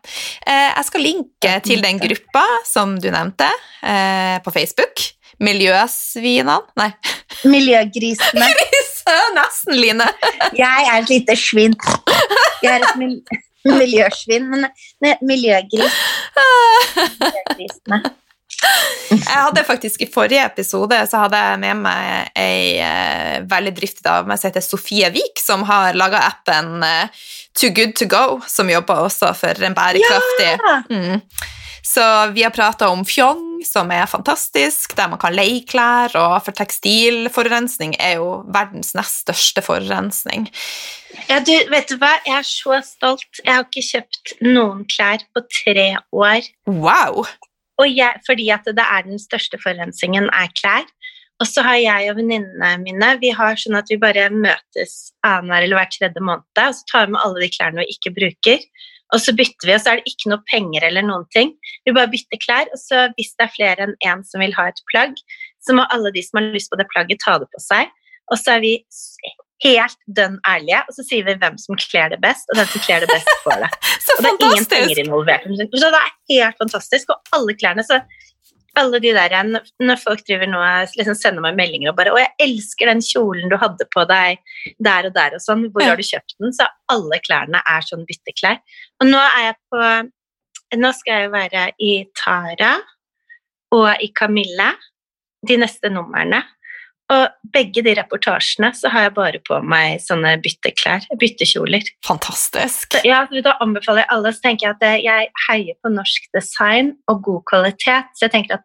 [0.46, 3.50] Eh, jeg skal linke til den gruppa som du nevnte,
[3.84, 5.04] eh, på Facebook.
[5.44, 6.92] Miljøsvinene Nei.
[7.52, 8.52] Miljøgrisene.
[8.56, 10.06] Grise, nesten, Line.
[10.56, 11.74] jeg er et lite svin.
[12.62, 13.18] Jeg er et mil
[13.80, 14.68] miljøsvin, men
[15.04, 16.02] nei, miljøgris.
[17.20, 18.04] Miljøgrisene.
[19.10, 24.04] Jeg hadde faktisk I forrige episode så hadde jeg med meg ei eh, veldig driftig
[24.06, 28.70] dame som heter Sofie Wiik, som har laga appen eh, Too Good To Go, som
[28.70, 30.78] jobber også for en bærekraftig ja!
[30.88, 31.20] mm.
[31.84, 36.38] Så vi har prata om fjong, som er fantastisk, der man kan leie klær, og
[36.46, 40.48] for tekstilforurensning er jo verdens nest største forurensning.
[41.28, 43.42] Ja, du, vet du hva, jeg er så stolt.
[43.42, 46.48] Jeg har ikke kjøpt noen klær på tre år.
[46.70, 47.28] Wow!
[47.84, 50.88] Jeg, fordi at det er den største forurensningen er klær.
[51.42, 55.66] Og så har jeg og venninnene mine vi har sånn at vi bare møtes annenhver
[55.66, 58.68] eller hver tredje måned, og så tar vi med alle de klærne vi ikke bruker.
[59.12, 61.52] Og så bytter vi, og så er det ikke noe penger eller noen ting.
[61.84, 64.70] Vi bare bytter klær, og så hvis det er flere enn én som vil ha
[64.70, 65.18] et plagg,
[65.64, 67.92] så må alle de som har lyst på det plagget, ta det på seg.
[68.32, 68.74] Og så er vi
[69.64, 72.84] helt dønn ærlige, og så sier vi hvem som kler det best, og den som
[72.84, 73.70] kler det best, får det.
[74.04, 75.46] så og det er ingen penger involvert.
[75.46, 77.12] Så det er helt fantastisk.
[77.14, 78.00] Og alle klærne så
[78.76, 79.34] alle de der,
[79.80, 80.60] Når folk driver nå,
[80.96, 84.38] liksom sender meg meldinger og bare 'Å, jeg elsker den kjolen du hadde på deg
[84.78, 85.70] der og der', og sånn.
[85.70, 88.58] 'Hvor har du kjøpt den?' Så alle klærne er sånn bytteklær.
[89.00, 90.10] Og nå er jeg på
[90.74, 92.80] Nå skal jeg være i Tara
[93.70, 94.72] og i Camilla
[95.46, 96.42] de neste numrene.
[97.12, 101.84] Og begge de reportasjene så har jeg bare på meg sånne bytteklær, byttekjoler.
[102.06, 102.96] Fantastisk.
[102.96, 106.94] Så, ja, Da anbefaler jeg alle, så tenker jeg at jeg heier på norsk design
[107.12, 108.08] og god kvalitet.
[108.16, 108.64] Så jeg tenker at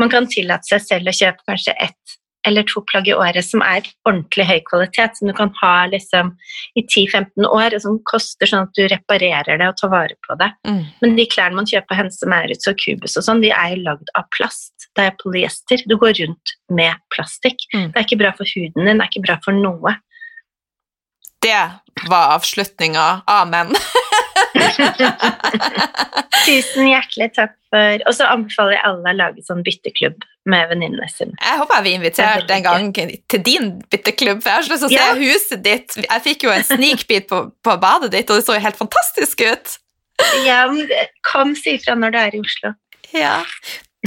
[0.00, 2.17] man kan tillate seg selv å kjøpe kanskje ett
[2.48, 6.32] eller to plagg i året som er ordentlig høy kvalitet, som du kan ha liksom
[6.78, 10.38] i 10-15 år, og som koster sånn at du reparerer det og tar vare på
[10.40, 10.50] det.
[10.68, 10.82] Mm.
[11.02, 13.84] Men de klærne man kjøper på Hense Maurits og Cubus og sånn, de er jo
[13.86, 14.74] lagd av plast.
[14.98, 15.84] Det er polyester.
[15.88, 17.68] Du går rundt med plastikk.
[17.74, 17.90] Mm.
[17.92, 19.96] Det er ikke bra for huden din, det er ikke bra for noe.
[21.44, 21.60] Det
[22.10, 23.10] var avslutninga.
[23.30, 23.76] Amen.
[26.48, 31.08] Tusen hjertelig takk for Og så anbefaler jeg alle å lage sånn bytteklubb med venninnene
[31.12, 31.34] sine.
[31.42, 34.86] Jeg håper jeg blir invitert en gang til din bytteklubb, for jeg har så lyst
[34.86, 35.98] til å se huset ditt.
[36.06, 39.44] Jeg fikk jo en sneakbit på, på badet ditt, og det så jo helt fantastisk
[39.44, 39.76] ut.
[40.46, 40.64] Ja,
[41.28, 42.72] Kom, si ifra når du er i Oslo.
[43.12, 43.36] Ja.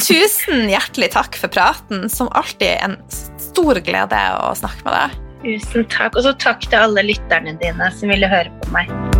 [0.01, 2.07] Tusen hjertelig takk for praten.
[2.09, 5.17] Som alltid en stor glede å snakke med deg.
[5.45, 6.17] Tusen takk.
[6.17, 9.10] Og så takk til alle lytterne dine som ville høre på meg.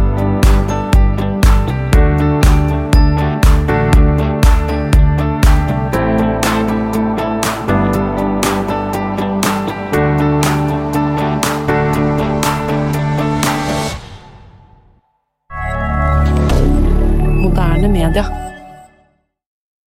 [18.02, 18.41] milliardaire